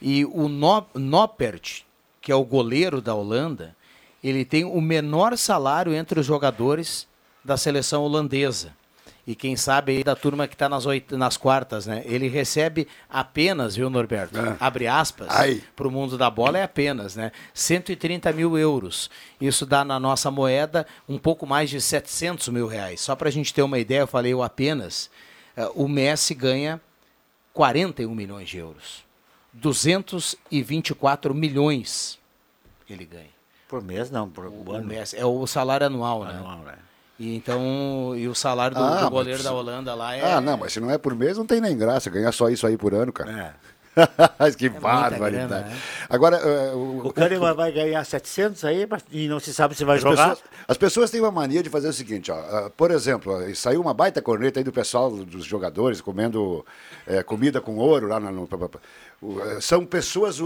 [0.00, 1.84] E o no Noppert,
[2.22, 3.76] que é o goleiro da Holanda,
[4.24, 7.06] ele tem o menor salário entre os jogadores
[7.44, 8.72] da seleção holandesa.
[9.24, 12.02] E quem sabe aí da turma que está nas, oit- nas quartas, né?
[12.06, 14.34] Ele recebe apenas, viu, Norberto?
[14.58, 15.28] Abre aspas,
[15.76, 17.30] para o mundo da bola é apenas, né?
[17.54, 19.08] 130 mil euros.
[19.40, 23.00] Isso dá na nossa moeda um pouco mais de 700 mil reais.
[23.00, 25.08] Só para a gente ter uma ideia, eu falei o apenas,
[25.56, 26.80] eh, o Messi ganha
[27.52, 29.04] 41 milhões de euros.
[29.52, 32.18] 224 milhões
[32.88, 33.30] ele ganha.
[33.68, 34.86] Por mês, não, por O ano.
[34.86, 36.32] Messi, é o salário anual, né?
[36.34, 36.74] Anual, né?
[37.18, 40.34] E então, e o salário do, Ah, do mas goleiro precisa- da Holanda lá é.
[40.34, 42.10] Ah, não, mas se não é por mês, não tem nem graça.
[42.10, 43.30] Ganhar só isso aí por ano, cara.
[43.30, 43.54] É.
[44.56, 45.30] que barbaridade.
[45.32, 45.76] grana, né?
[46.08, 49.84] Agora, eh, o, O Kahneman vai ganhar 700 aí mas- e não se sabe se
[49.84, 50.30] vai As jogar.
[50.30, 53.80] pessoas, as pessoas têm uma mania de fazer o seguinte, ó, ah, por exemplo, saiu
[53.80, 56.64] uma baita corneta aí do pessoal, dos jogadores, comendo
[57.06, 58.48] eh, comida com ouro lá no.
[58.48, 60.38] eh, são pessoas.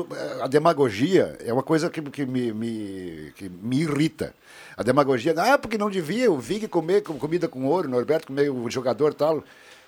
[0.43, 4.35] A demagogia é uma coisa que, que, me, me- que me irrita.
[4.77, 8.27] A demagogia, ah, porque não devia o Vig comer com- comida com ouro, o Norberto
[8.27, 9.43] comer o jogador e tal.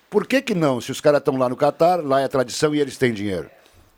[0.09, 0.81] Por que, que não?
[0.81, 3.49] Se os caras estão lá no Catar, lá é tradição e eles têm dinheiro.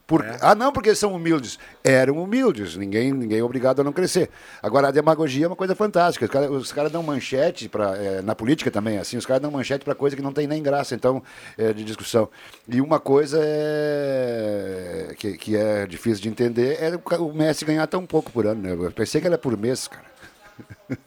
[0.06, 1.58] Por- Ah, não, porque eles são humildes.
[1.82, 4.30] Eram humildes, ninguém, ninguém é obrigado a não crescer.
[4.62, 6.26] Agora, a demagogia é uma coisa fantástica.
[6.26, 9.50] Os caras os caras dão manchete, pra, eh, na política também, assim, os caras dão
[9.52, 11.24] manchete para coisa que não tem nem graça, então,
[11.58, 12.28] eh, de discussão.
[12.68, 18.06] E uma coisa é, que, que é difícil de entender é o Messi ganhar tão
[18.06, 18.62] pouco por ano.
[18.62, 18.74] Né?
[18.88, 20.12] Eu pensei que era por mês, cara.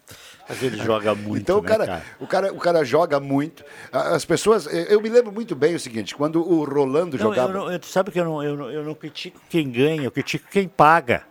[0.49, 2.03] Mas ele joga muito, Então o né, cara, cara?
[2.21, 3.65] O, cara, o cara joga muito.
[3.93, 4.67] As pessoas.
[4.67, 7.53] Eu me lembro muito bem o seguinte: quando o Rolando Não, jogava.
[7.53, 10.03] eu não, eu- tu sabe que eu não, eu, não, eu não critico quem ganha,
[10.05, 11.23] eu critico quem paga.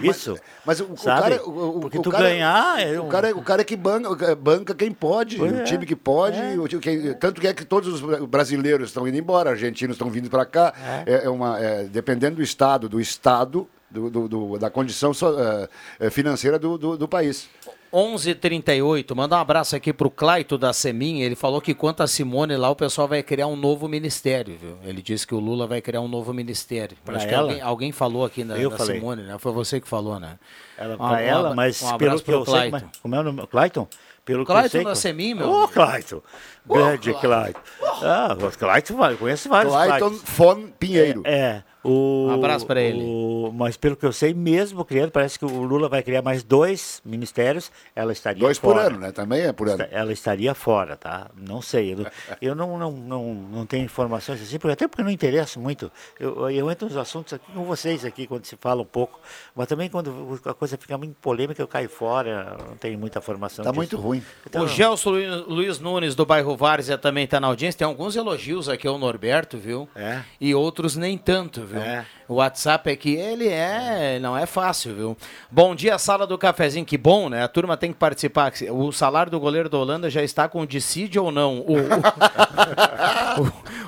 [0.00, 0.38] Isso.
[0.64, 1.20] Mas o, o Sabe?
[1.36, 1.42] cara.
[1.44, 2.80] O, o- Porque o tu cara, ganhar.
[2.80, 5.64] é O um- cara, o cara é que banca, banca quem pode, Pois o é,
[5.64, 6.38] time que pode.
[6.58, 10.08] o time que- tanto que é que todos os brasileiros estão indo embora, argentinos estão
[10.08, 10.72] vindo para cá.
[11.04, 11.24] É.
[11.24, 16.06] é uma, é, dependendo do estado, do estado, do, do- do- da condição so- é,
[16.06, 17.50] é, financeira do, do, do país.
[17.92, 19.14] 11:38.
[19.14, 21.20] Manda um abraço aqui pro Claito da Semin.
[21.20, 24.76] Ele falou que quanto a Simone lá, o pessoal vai criar um novo ministério, viu?
[24.84, 26.96] Ele disse que o Lula vai criar um novo ministério.
[27.04, 27.42] Pra Acho que ela?
[27.50, 28.98] alguém, alguém falou aqui da, Eu da falei.
[28.98, 29.36] Simone, né?
[29.38, 30.38] Foi você que falou, né?
[30.78, 32.70] Ela, Um- pra um ela, abra- mas um pelo abraço que eu sei.
[32.70, 32.88] Clayton.
[33.02, 33.46] Como, é o nome?
[33.46, 33.88] Clayton?
[34.24, 34.84] Pelo que eu Clayton sei.
[34.84, 35.50] da Semin, meu.
[35.50, 36.22] Ô, Clayton.
[36.64, 37.60] Grande Clayton.
[38.02, 40.22] Ah, o Clayton, vai- eu conheço vários Clayton Claytons.
[40.24, 41.22] Fon Pinheiro.
[41.24, 41.62] É, é.
[41.84, 43.02] O, Um abraço pra ele.
[43.02, 46.42] o- mas pelo que eu sei, mesmo criando, parece que o Lula vai criar mais
[46.42, 47.70] dois ministérios.
[47.94, 48.86] Ela estaria Dois por fora.
[48.86, 49.12] ano, né?
[49.12, 49.84] Também é por ano.
[49.90, 51.30] Ela estaria fora, tá?
[51.36, 51.92] Não sei.
[51.92, 52.06] Eu, não-
[52.40, 55.90] eu não, não, não, não tenho informações assim, porque, até porque eu não interesso muito.
[56.18, 59.20] Eu, eu entro nos assuntos aqui com vocês aqui, quando se fala um pouco.
[59.54, 63.64] Mas também quando a coisa fica muito polêmica, eu caio fora, não tenho muita formação.
[63.64, 63.76] Tá disso.
[63.78, 64.22] muito ruim.
[64.46, 67.78] Então, o Gelson Luiz, Luiz Nunes do bairro Várzea também está na audiência.
[67.78, 69.88] Tem alguns elogios aqui ao Norberto, viu?
[69.96, 70.22] É.
[70.40, 71.71] E outros nem tanto, viu?
[71.78, 72.04] É.
[72.28, 75.16] O WhatsApp é que ele é, não é fácil, viu?
[75.50, 76.84] Bom dia, sala do cafezinho.
[76.84, 77.42] Que bom, né?
[77.42, 78.52] A turma tem que participar.
[78.70, 81.58] O salário do goleiro da Holanda já está com dissídio ou não?
[81.60, 81.76] O,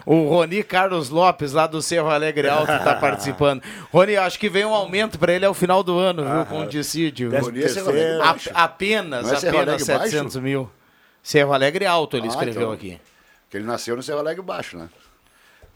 [0.07, 3.63] o, o Roni Carlos Lopes, lá do Cerro Alegre Alto, está participando.
[3.93, 6.47] Roni, acho que vem um aumento para ele ao final do ano, viu?
[6.47, 7.31] Com dissídio.
[7.31, 8.51] Décimo Rony é Cerro Alegre A- Baixo.
[8.55, 10.41] apenas, é apenas Alegre 700 Baixo?
[10.43, 10.71] mil.
[11.23, 12.73] Cerro Alegre Alto, ele Ah, escreveu então.
[12.73, 13.01] aqui.
[13.51, 14.89] Que ele nasceu no Cerro Alegre Baixo, né?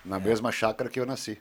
[0.04, 1.38] Na mesma chácara que eu nasci.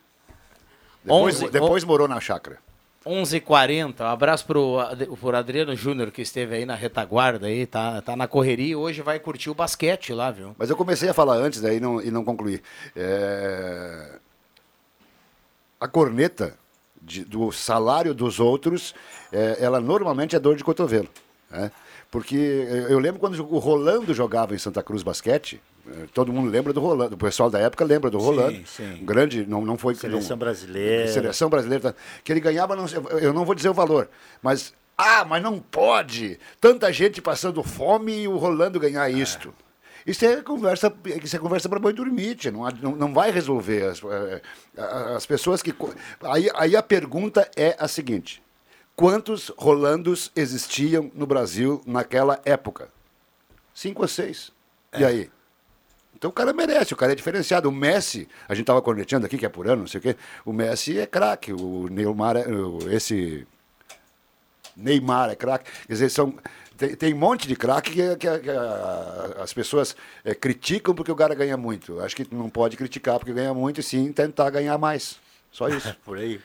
[1.07, 2.57] Depois, Onze- depois morou na chácara.
[3.05, 4.75] 11h40, um abraço pro,
[5.21, 9.01] pro Adriano Júnior, que esteve aí na retaguarda aí, tá, tá na correria e hoje
[9.01, 10.53] vai curtir o basquete lá, viu?
[10.57, 12.61] Mas eu comecei a falar antes daí não, e não concluí.
[12.95, 14.19] É,
[15.79, 16.55] A corneta
[17.01, 18.93] de- do salário dos outros,
[19.31, 21.07] é, ela normalmente é dor de cotovelo.
[21.49, 21.71] né?
[22.11, 25.61] Porque eu eu lembro quando o Rolando jogava em Santa Cruz Basquete,
[26.14, 28.68] todo mundo lembra do Rolando, o pessoal da época lembra do Sim, Rolando.
[28.68, 28.99] sim.
[29.01, 29.95] Um grande, não, não foi...
[29.95, 31.11] Seleção não- brasileira.
[31.11, 31.99] Seleção brasileira, tá?
[32.23, 32.85] que ele ganhava, não
[33.19, 34.09] eu não vou dizer o valor,
[34.41, 34.73] mas...
[34.97, 36.39] Ah, mas não pode!
[36.59, 39.53] Tanta gente passando fome e o Rolando ganhar isto.
[40.07, 40.91] Isso é conversa,
[41.22, 43.84] isso é conversa para boi dormir, tia, não, não, não vai resolver.
[43.84, 44.41] As, eh,
[45.15, 45.76] as pessoas que.
[46.23, 48.41] Aí, aí a pergunta é a seguinte:
[48.95, 52.88] quantos Rolandos existiam no Brasil naquela época?
[53.73, 54.49] Cinco ou seis.
[54.97, 55.30] E aí?
[56.18, 57.69] Então o cara merece, o cara é diferenciado.
[57.69, 60.15] O Messi, a gente estava corneteando aqui, que é por ano, não sei o quê.
[60.44, 62.44] O Messi é craque, o Neymar, é,
[62.95, 63.45] esse
[64.76, 65.69] Neymar é craque.
[65.85, 66.34] Quer dizer, são,
[66.76, 69.95] tem, tem um monte de craque que, que- que a- as pessoas
[70.26, 71.99] eh, criticam porque o cara ganha muito.
[71.99, 75.18] Acho que não pode criticar porque ganha muito e sim tentar ganhar mais.
[75.52, 75.95] Só isso.
[76.03, 76.39] Por aí.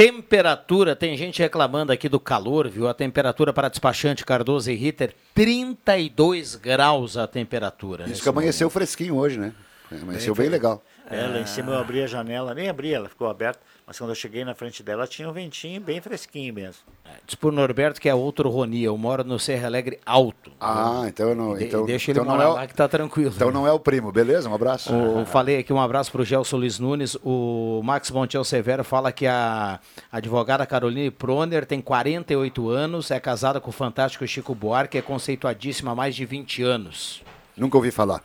[0.00, 2.88] Temperatura, tem gente reclamando aqui do calor, viu?
[2.88, 8.04] A temperatura para despachante Cardoso e Ritter, 32 graus a temperatura.
[8.04, 9.52] Isso nesse que amanheceu fresquinho hoje, né?
[9.92, 10.82] Amanheceu bem legal.
[11.10, 13.60] É, lá em cima eu abri a janela, nem abri, ela ficou aberta,
[13.90, 16.80] mas quando eu cheguei na frente dela tinha um ventinho bem fresquinho mesmo.
[17.26, 20.52] Diz pro Norberto que é outro Roni, eu moro no Serra Alegre Alto.
[20.60, 21.56] Ah, então eu não.
[21.56, 23.32] De- Então, deixa ele então não morar é o- lá que tá tranquilo.
[23.34, 24.48] Então não é o primo, beleza?
[24.48, 24.94] Um abraço.
[24.94, 27.16] O, falei aqui um abraço para o Gelson Luiz Nunes.
[27.24, 29.80] O Max Montiel Severo fala que a
[30.12, 35.90] advogada Caroline Proner tem 48 anos, é casada com o fantástico Chico Buarque, é conceituadíssima
[35.90, 37.24] há mais de 20 anos.
[37.56, 38.22] Nunca ouvi falar.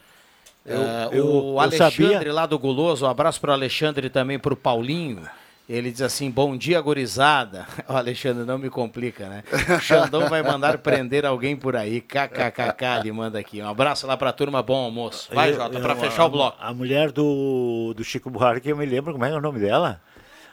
[0.67, 4.37] Ah, eu- o eu Alexandre sabia- lá do Guloso, um abraço para o Alexandre também
[4.37, 5.27] para o Paulinho.
[5.67, 7.65] Ele diz assim, bom dia, gurizada.
[7.89, 9.43] O Alexandre, não me complica, né?
[9.75, 12.01] O Xandão vai mandar prender alguém por aí.
[12.01, 13.61] KKKK, ele manda aqui.
[13.61, 15.29] Um abraço lá para a turma, bom almoço.
[15.33, 16.57] Vai, Eu- Jota, eu- para a- fechar o bloco.
[16.61, 19.99] A mulher do, do Chico Buarque, eu me lembro como é é o nome dela?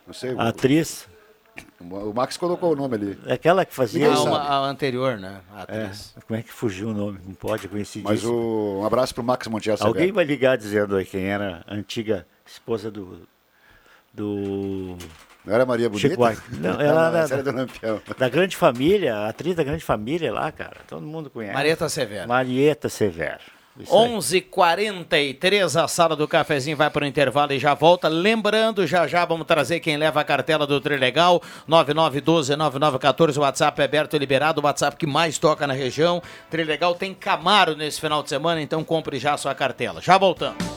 [0.07, 0.35] Não sei.
[0.39, 1.07] A atriz.
[1.81, 3.19] O Max colocou o nome ali.
[3.27, 4.11] É Aquela que fazia.
[4.11, 5.41] Ah, uma- a anterior, né?
[5.55, 6.15] A É, atriz.
[6.27, 7.19] como é que fugiu o nome?
[7.27, 9.77] Não pode conhecer Mas o, um abraço pro Max Montiel.
[9.81, 13.29] Alguém vai ligar dizendo aí quem era a antiga esposa do.
[14.13, 14.97] Do.
[15.45, 16.09] Não era Maria Bonita?
[16.09, 16.55] Chico Buarque.
[16.57, 18.01] Não, ela não, era essa era do Lampião.
[18.17, 20.77] da grande família, a atriz da grande família lá, cara.
[20.87, 21.55] Todo mundo conhece.
[21.55, 22.29] Marieta Severo.
[22.29, 23.41] Marieta Severo.
[23.79, 24.09] Isso aí.
[24.11, 28.07] 11:43 a sala do cafezinho vai para o intervalo e já volta.
[28.07, 33.85] Lembrando, já já vamos trazer quem leva a cartela do Trilegal, 9912-9914, o WhatsApp é
[33.85, 36.23] aberto e liberado, o WhatsApp que mais toca na região.
[36.51, 40.03] Trilegal tem Camaro nesse final de semana, então compre já a sua cartela.
[40.03, 40.72] Já voltamos.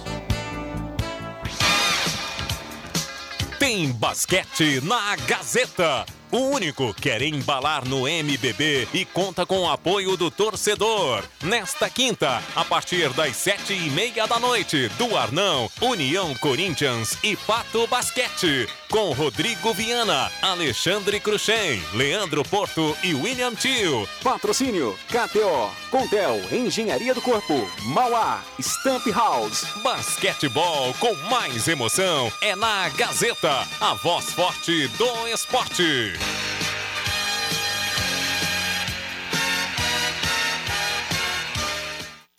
[3.65, 6.05] Tem basquete na Gazeta.
[6.31, 11.23] O único quer embalar no MBB e conta com o apoio do torcedor.
[11.43, 17.35] Nesta quinta, a partir das sete e meia da noite, do Arnão, União Corinthians e
[17.35, 18.67] Pato Basquete.
[18.89, 24.07] Com Rodrigo Viana, Alexandre Cruxem, Leandro Porto e William Tio.
[24.23, 29.65] Patrocínio KTO, Contel, Engenharia do Corpo, Mauá, Stamp House.
[29.83, 36.14] Basquetebol com mais emoção é na Gazeta, a voz forte do esporte.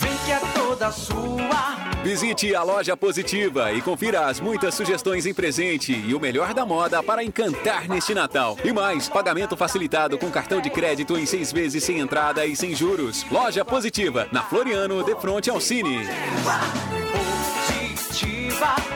[0.01, 1.27] Vem que é toda sua.
[2.07, 6.65] Visite a loja positiva e confira as muitas sugestões em presente e o melhor da
[6.65, 8.57] moda para encantar neste Natal.
[8.65, 12.77] E mais, pagamento facilitado com cartão de crédito em seis vezes sem entrada e sem
[12.77, 13.27] juros.
[13.29, 16.07] Loja positiva, na Floriano, de frente ao Cine.
[17.97, 18.96] Positiva.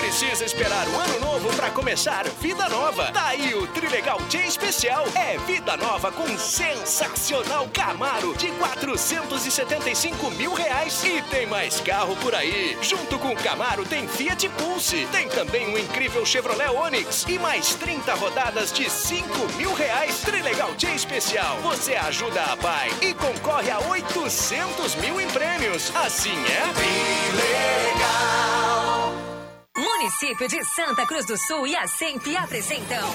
[0.00, 3.10] Precisa esperar o ano novo para começar vida nova.
[3.12, 5.04] Tá aí o Trilegal Dia Especial.
[5.14, 11.02] É vida nova com sensacional Camaro de 475 mil reais.
[11.04, 12.76] E tem mais carro por aí.
[12.80, 15.06] Junto com o Camaro tem Fiat Pulse.
[15.12, 17.24] Tem também um incrível Chevrolet Onix.
[17.28, 20.20] E mais 30 rodadas de 5 mil reais.
[20.20, 21.58] Trilegal Dia Especial.
[21.62, 25.92] Você ajuda a pai e concorre a 800 mil em prêmios.
[25.94, 26.72] Assim é?
[26.72, 28.85] Trilegal.
[29.76, 33.06] Município de Santa Cruz do Sul e a SEMP apresentam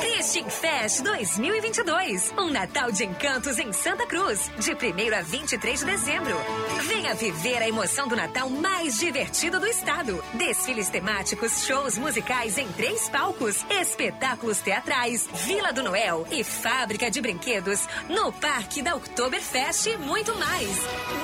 [0.00, 2.32] Christian Fest 2022.
[2.36, 6.36] Um Natal de encantos em Santa Cruz, de 1 a 23 de dezembro.
[6.82, 10.22] Venha viver a emoção do Natal mais divertido do estado.
[10.34, 17.20] Desfiles temáticos, shows musicais em três palcos, espetáculos teatrais, Vila do Noel e fábrica de
[17.20, 20.68] brinquedos no Parque da Oktoberfest e muito mais.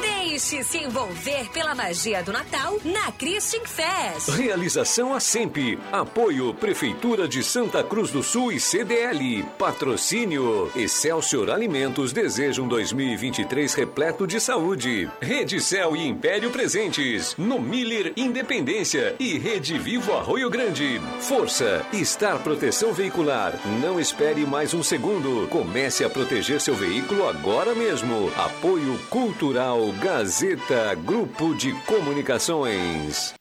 [0.01, 4.29] Deixe-se envolver pela magia do Natal na Christian Fest.
[4.53, 5.79] Realização a sempre.
[5.91, 9.43] Apoio Prefeitura de Santa Cruz do Sul e CDL.
[9.59, 15.09] Patrocínio Excelsior Alimentos desejam 2023 repleto de saúde.
[15.23, 17.35] Rede Cel e Império Presentes.
[17.39, 21.01] No Miller Independência e Rede Vivo Arroio Grande.
[21.21, 21.83] Força.
[21.91, 23.59] Estar Proteção Veicular.
[23.81, 25.49] Não espere mais um segundo.
[25.49, 28.31] Comece a proteger seu veículo agora mesmo.
[28.37, 30.95] Apoio Cultural Gazeta.
[30.95, 33.33] Grupo de Comunicações.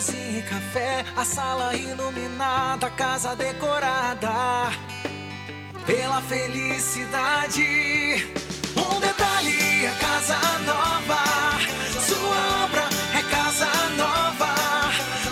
[0.00, 4.72] Cozinha e café, a sala iluminada, a casa decorada
[5.84, 7.62] pela felicidade.
[8.78, 11.18] Um detalhe, a casa nova,
[12.00, 13.66] sua obra é casa
[13.98, 14.54] nova.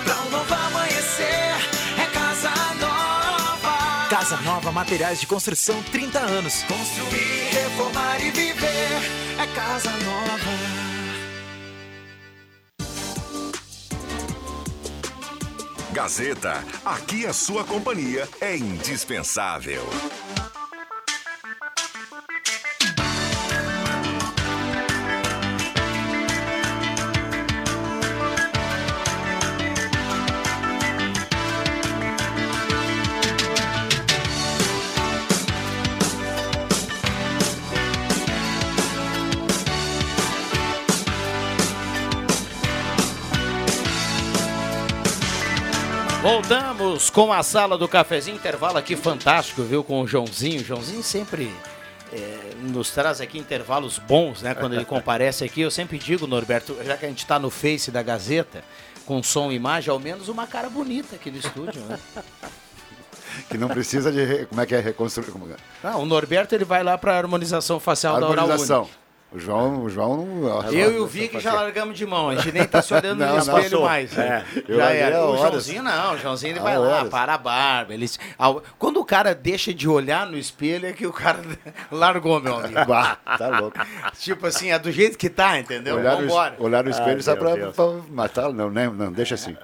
[0.04, 1.56] Pra um novo amanhecer,
[1.96, 4.06] é casa nova.
[4.10, 6.62] Casa Nova Materiais de Construção 30 anos.
[6.64, 9.00] Construir, reformar e viver,
[9.38, 10.87] é casa nova.
[15.98, 19.82] Gazeta, aqui a sua companhia é indispensável.
[46.38, 49.82] Voltamos com a sala do cafezinho, intervalo aqui fantástico, viu?
[49.82, 50.60] Com o Joãozinho.
[50.60, 51.52] O Joãozinho sempre
[52.12, 54.54] é, nos traz aqui intervalos bons, né?
[54.54, 57.90] Quando ele comparece aqui, eu sempre digo, Norberto, já que a gente está no Face
[57.90, 58.62] da Gazeta,
[59.04, 61.98] com som e imagem, ao menos uma cara bonita aqui no estúdio, né?
[63.50, 64.46] Que não precisa de.
[64.46, 65.32] Como é que é reconstruir?
[65.32, 65.56] Como é?
[65.82, 68.88] Não, o Norberto ele vai lá para a harmonização facial da Oral Harmonização.
[69.30, 70.72] O João, o João não.
[70.72, 73.26] Eu e o Vic já largamos de mão, a gente nem tá se olhando Não,
[73.36, 74.16] no não, espelho mais.
[74.16, 75.18] É, eu já era.
[75.18, 75.40] há O horas.
[75.50, 77.08] Joãozinho não, o Joãozinho ele Há vai lá, horas.
[77.10, 77.92] para a barba.
[77.92, 78.06] Ele...
[78.78, 81.40] Quando o cara deixa de olhar no espelho é que o cara
[81.92, 82.78] largou, meu amigo.
[82.88, 83.76] Bah, tá louco.
[84.18, 85.96] tipo assim, é do jeito que tá, entendeu?
[85.96, 86.54] Olhar no, Vambora.
[86.54, 88.50] es- olhar no espelho Ah, só pra, pra matar.
[88.50, 88.88] Não, né?
[88.88, 89.54] não, deixa assim.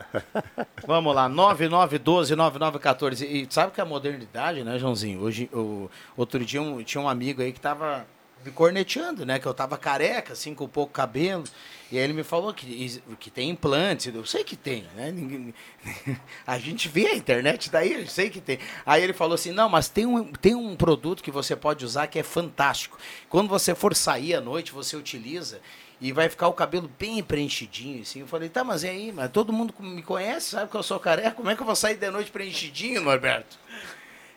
[0.86, 3.23] Vamos lá, 9912-9914.
[3.23, 5.20] E sabe que a modernidade, né, Joãozinho?
[5.23, 8.05] Hoje, o, outro dia um- tinha um amigo aí que tava
[8.45, 9.39] me corneteando, né?
[9.39, 11.45] Que eu tava careca, assim, com pouco cabelo.
[11.91, 14.12] E aí ele me falou que, que tem implantes.
[14.15, 15.11] Eu sei que tem, né?
[15.12, 15.55] Ninguém-
[16.47, 18.59] A gente vê a internet daí, eu sei que tem.
[18.85, 22.07] Aí ele falou assim: não, mas tem um, tem um produto que você pode usar
[22.07, 22.99] que é fantástico.
[23.29, 25.61] Quando você for sair à noite, você utiliza
[26.01, 28.21] e vai ficar o cabelo bem preenchidinho, assim.
[28.21, 29.12] Eu falei, tá, mas e aí?
[29.12, 31.77] Mas todo mundo me conhece, sabe que eu sou careca, como é que eu vou
[31.77, 33.57] sair de noite preenchidinho, Norberto?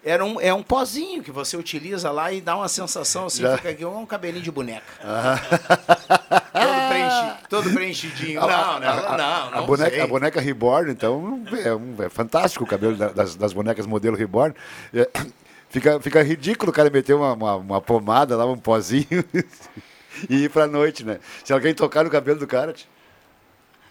[0.08, 3.58] Era um, é um pozinho que você utiliza lá e dá uma sensação assim, Já.
[3.58, 4.86] fica aqui um cabelinho de boneca.
[5.04, 5.38] Ah.
[6.54, 8.42] Todo, preenchi- todo preenchidinho.
[8.42, 10.02] A- Não, a- não, a- não, a não boneca, sei.
[10.02, 14.16] a boneca Reborn, então, é, um- é fantástico o cabelo da- das, das bonecas modelo
[14.16, 14.56] Reborn.
[14.94, 15.10] É,
[15.70, 19.26] fica, fica ridículo o cara meter uma, uma, uma pomada lá, um pozinho
[20.30, 21.20] e ir pra noite, né?
[21.44, 22.74] Se alguém tocar no cabelo do cara...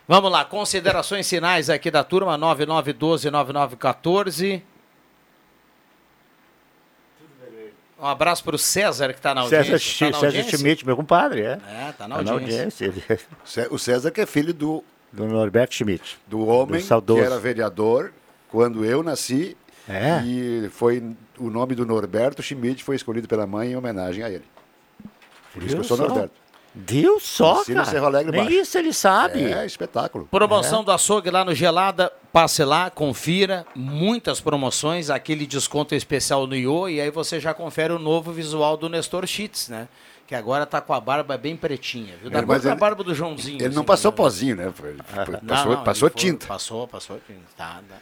[0.08, 4.62] Vamos lá, considerações finais aqui da turma 9912-9914.
[7.98, 9.78] Um abraço para o César que está na audiência.
[9.78, 10.58] César, Tá na César audiência?
[10.58, 11.58] Schmidt, meu compadre, é.
[11.66, 12.88] É, tá na audiência.
[12.88, 13.68] audiência.
[13.70, 14.84] O César que é filho do...
[15.12, 16.18] Do Norberto Schmidt.
[16.26, 17.20] Do homem Do saudoso.
[17.20, 18.12] que era vereador
[18.50, 19.56] quando eu nasci.
[19.88, 20.20] É.
[20.24, 21.02] E foi
[21.38, 24.44] o nome do Norberto Schmidt foi escolhido pela mãe em homenagem a ele.
[25.54, 26.08] Por isso que eu sou só?
[26.08, 26.34] Norberto.
[26.78, 27.90] Viu só, Nasci no cara?
[27.90, 28.56] Cerro Alegre Nem Baixo.
[28.60, 29.42] isso ele sabe.
[29.50, 30.26] É, espetáculo.
[30.30, 36.54] Promoção do açougue lá no Gelada, passe lá, confira, muitas promoções, aquele desconto especial no
[36.54, 39.88] Iô, e aí você já confere o novo visual do Nestor Cheats, né?
[40.26, 42.28] Que agora tá com a barba bem pretinha, viu?
[42.28, 43.56] Da É, cor da ele- barba do Joãozinho.
[43.58, 44.16] Ele não assim, passou né?
[44.16, 44.72] pozinho, né?
[44.74, 46.46] Foi- foi- Não, Passou, não, passou ele foi- tinta.
[46.46, 47.40] Passou, passou tinta.
[47.56, 47.96] Tá, tá.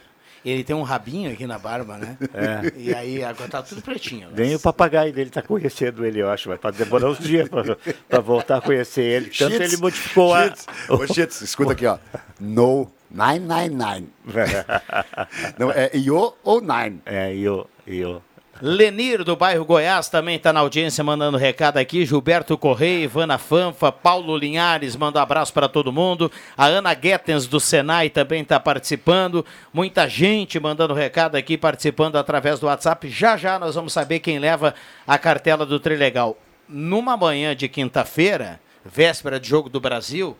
[0.44, 2.18] Ele tem um rabinho aqui na barba, né?
[2.34, 2.72] É.
[2.76, 4.28] E aí agora tá tudo pretinho.
[4.28, 4.34] né?
[4.36, 7.62] Nem o papagaio dele tá conhecendo ele, eu acho, mas pode demorar uns dias pra,
[8.08, 9.26] pra voltar a conhecer ele.
[9.30, 10.42] Tanto Cheats, ele modificou a.
[10.44, 10.66] Cheats.
[10.88, 11.98] Ô, Cheats, escuta aqui, ó.
[12.38, 14.06] No 999.
[15.58, 17.00] Não, é Io ou Nine?
[17.06, 18.22] É, Io, Io.
[18.62, 22.06] Lenir, do bairro Goiás, também está na audiência mandando recado aqui.
[22.06, 26.30] Gilberto Correia, Ivana Fanfa, Paulo Linhares, manda um abraço para todo mundo.
[26.56, 29.44] A Ana Guetens, do Senai, também está participando.
[29.72, 33.08] Muita gente mandando recado aqui, participando através do WhatsApp.
[33.08, 34.74] Já já nós vamos saber quem leva
[35.04, 36.38] a cartela do Trilegal.
[36.68, 40.36] Numa manhã de quinta-feira, véspera de Jogo do Brasil,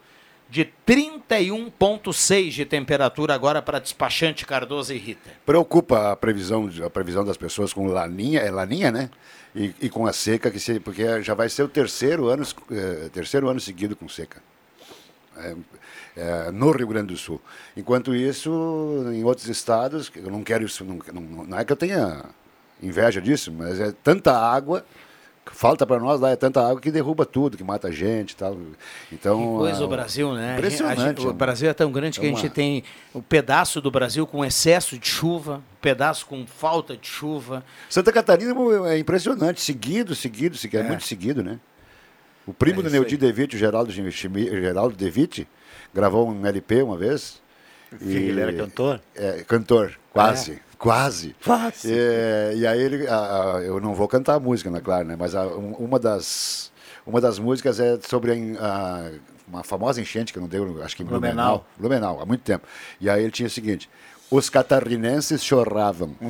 [0.55, 5.31] de 31,6 de temperatura agora para despachante Cardoso e Rita.
[5.44, 9.10] Preocupa a previsão, a previsão das pessoas com laninha, é laninha, né?
[9.52, 13.10] E, e com a seca, que se, porque já vai ser o terceiro ano, eh,
[13.12, 14.40] terceiro ano seguido com seca.
[15.36, 15.56] É,
[16.16, 17.40] é, no Rio Grande do Sul.
[17.76, 21.76] Enquanto isso, em outros estados, eu não quero isso, não, não, não é que eu
[21.76, 22.26] tenha
[22.81, 24.86] inveja disso, mas é tanta água,
[25.53, 28.57] falta para nós lá, é tanta água que derruba tudo, que mata gente e tal.
[29.12, 30.41] Então, Que coisa ah, o Brasil, né?
[30.41, 31.01] Gente- a Impressionante.
[31.21, 32.85] gente- o Brasil é tão grande que É a gente uma- tem
[33.15, 37.65] um pedaço do Brasil com excesso de chuva, um pedaço com falta de chuva.
[37.91, 38.55] Santa Catarina
[38.89, 40.87] é impressionante, seguido, seguido, seguido é.
[40.87, 40.89] É.
[40.89, 41.59] muito seguido, né?
[42.47, 45.49] O primo É do Neudi Devitt, o Geraldo, Geraldo Devitt,
[45.95, 47.43] gravou um LP uma vez.
[48.01, 49.01] ele era cantor?
[49.15, 50.61] É, cantor, quase.
[50.85, 50.89] É.
[50.89, 51.36] Quase.
[51.44, 51.93] Quase.
[51.93, 55.16] É, e aí ele, a- a- eu não vou cantar a música, né, claro, né?
[55.19, 56.70] Mas a- um- uma, das,
[57.06, 59.11] uma das músicas é sobre a
[59.47, 61.66] uma famosa enchente que não deu, acho que em Blumenau.
[61.77, 62.19] Blumenau.
[62.20, 62.66] Há muito tempo.
[63.01, 63.89] E aí ele tinha o seguinte:
[64.31, 66.15] os catarinenses choravam.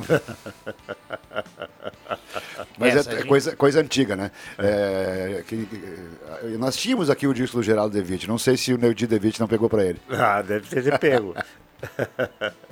[2.77, 4.31] Mas Essa é, gente- coisa, coisa antiga, né?
[4.57, 8.27] É, que- que- nós tínhamos aqui o disco do Geraldo Devitt.
[8.27, 9.99] Não sei se o Neudi Devitt não pegou para ele.
[10.09, 11.33] Ah, deve ter pego.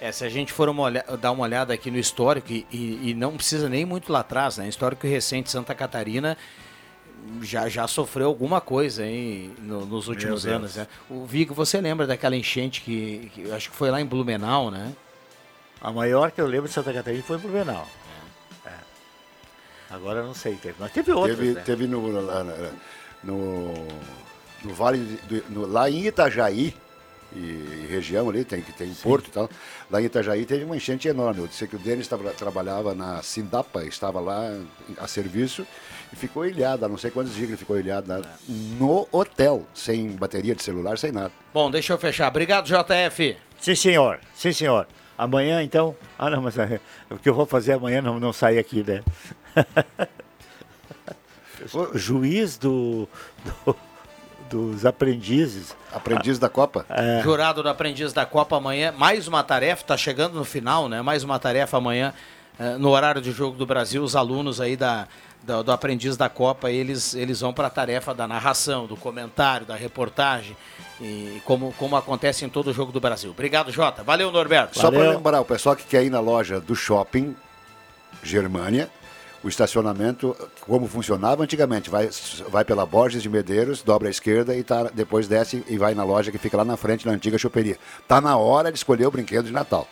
[0.00, 3.10] É, se a gente for uma olha- dar uma olhada aqui no histórico, e, e-
[3.10, 4.68] e não precisa nem muito lá atrás, né?
[4.68, 6.36] Histórico recente, Santa Catarina
[7.42, 10.86] já, já sofreu alguma coisa aí no- nos últimos anos, né?
[11.10, 14.94] O Vigo, você lembra daquela enchente que, que acho que foi lá em Blumenau, né?
[15.80, 17.86] A maior que eu lembro de Santa Catarina foi Blumenau.
[18.64, 18.70] É.
[19.90, 21.60] Agora eu não sei, teve, mas teve outras, Teve, né?
[21.62, 22.44] teve no, na-
[23.24, 23.74] no,
[24.64, 24.98] no Vale,
[25.28, 26.72] do, no- lá em Itajaí,
[27.34, 29.48] e, região ali, tem, que tem porto e tal.
[29.90, 31.40] Lá em Itajaí teve uma enchente enorme.
[31.42, 34.50] Eu disse que o Denis tava- trabalhava na Sindapa, estava lá
[34.98, 35.66] a serviço
[36.12, 38.22] e ficou ilhado, há não sei quantos dias ele ficou ilhado lá,
[38.78, 41.32] no hotel, sem bateria de celular, sem nada.
[41.52, 42.28] Bom, deixa eu fechar.
[42.28, 43.36] Obrigado, JF.
[43.60, 44.20] Sim, senhor.
[44.34, 44.86] Sim, senhor.
[45.16, 45.96] Amanhã, então.
[46.18, 46.80] Ah, não, mas é,
[47.10, 49.02] o que eu vou fazer amanhã não, não sai aqui, né?
[51.74, 53.08] O juiz do,
[53.66, 53.76] do-
[54.50, 55.74] dos aprendizes.
[55.92, 56.84] Aprendiz da Copa?
[56.88, 57.20] É.
[57.22, 58.92] Jurado do Aprendiz da Copa amanhã.
[58.96, 61.02] Mais uma tarefa, tá chegando no final, né?
[61.02, 62.12] Mais uma tarefa amanhã,
[62.58, 64.02] eh, no horário de jogo do Brasil.
[64.02, 65.06] Os alunos aí da,
[65.42, 69.66] da- do Aprendiz da Copa, eles, eles vão para a tarefa da narração, do comentário,
[69.66, 70.56] da reportagem.
[71.00, 73.30] E como, como acontece em todo o jogo do Brasil.
[73.30, 74.02] Obrigado, Jota.
[74.02, 74.78] Valeu, Norberto.
[74.78, 77.36] Só para lembrar, o pessoal que quer ir na loja do shopping
[78.22, 78.90] Germânia,
[79.42, 82.08] o estacionamento, como funcionava antigamente, vai,
[82.48, 86.04] vai pela Borges de Medeiros, dobra à esquerda e tá, depois desce e vai na
[86.04, 87.76] loja que fica lá na frente, na antiga choperia.
[88.06, 89.86] Tá na hora de escolher o brinquedo de Natal.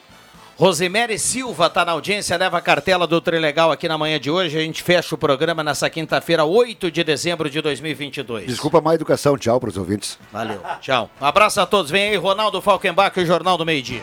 [0.58, 4.56] Rosemary Silva está na audiência, leva a cartela do Trilegal aqui na manhã de hoje.
[4.56, 8.46] A gente fecha o programa nessa quinta-feira, 8 de dezembro de 2022.
[8.46, 10.18] Desculpa a má educação, tchau para os ouvintes.
[10.32, 11.10] Valeu, tchau.
[11.20, 11.90] Um abraço a todos.
[11.90, 14.02] Vem aí, Ronaldo Falkenbach, o Jornal do Meio Dia.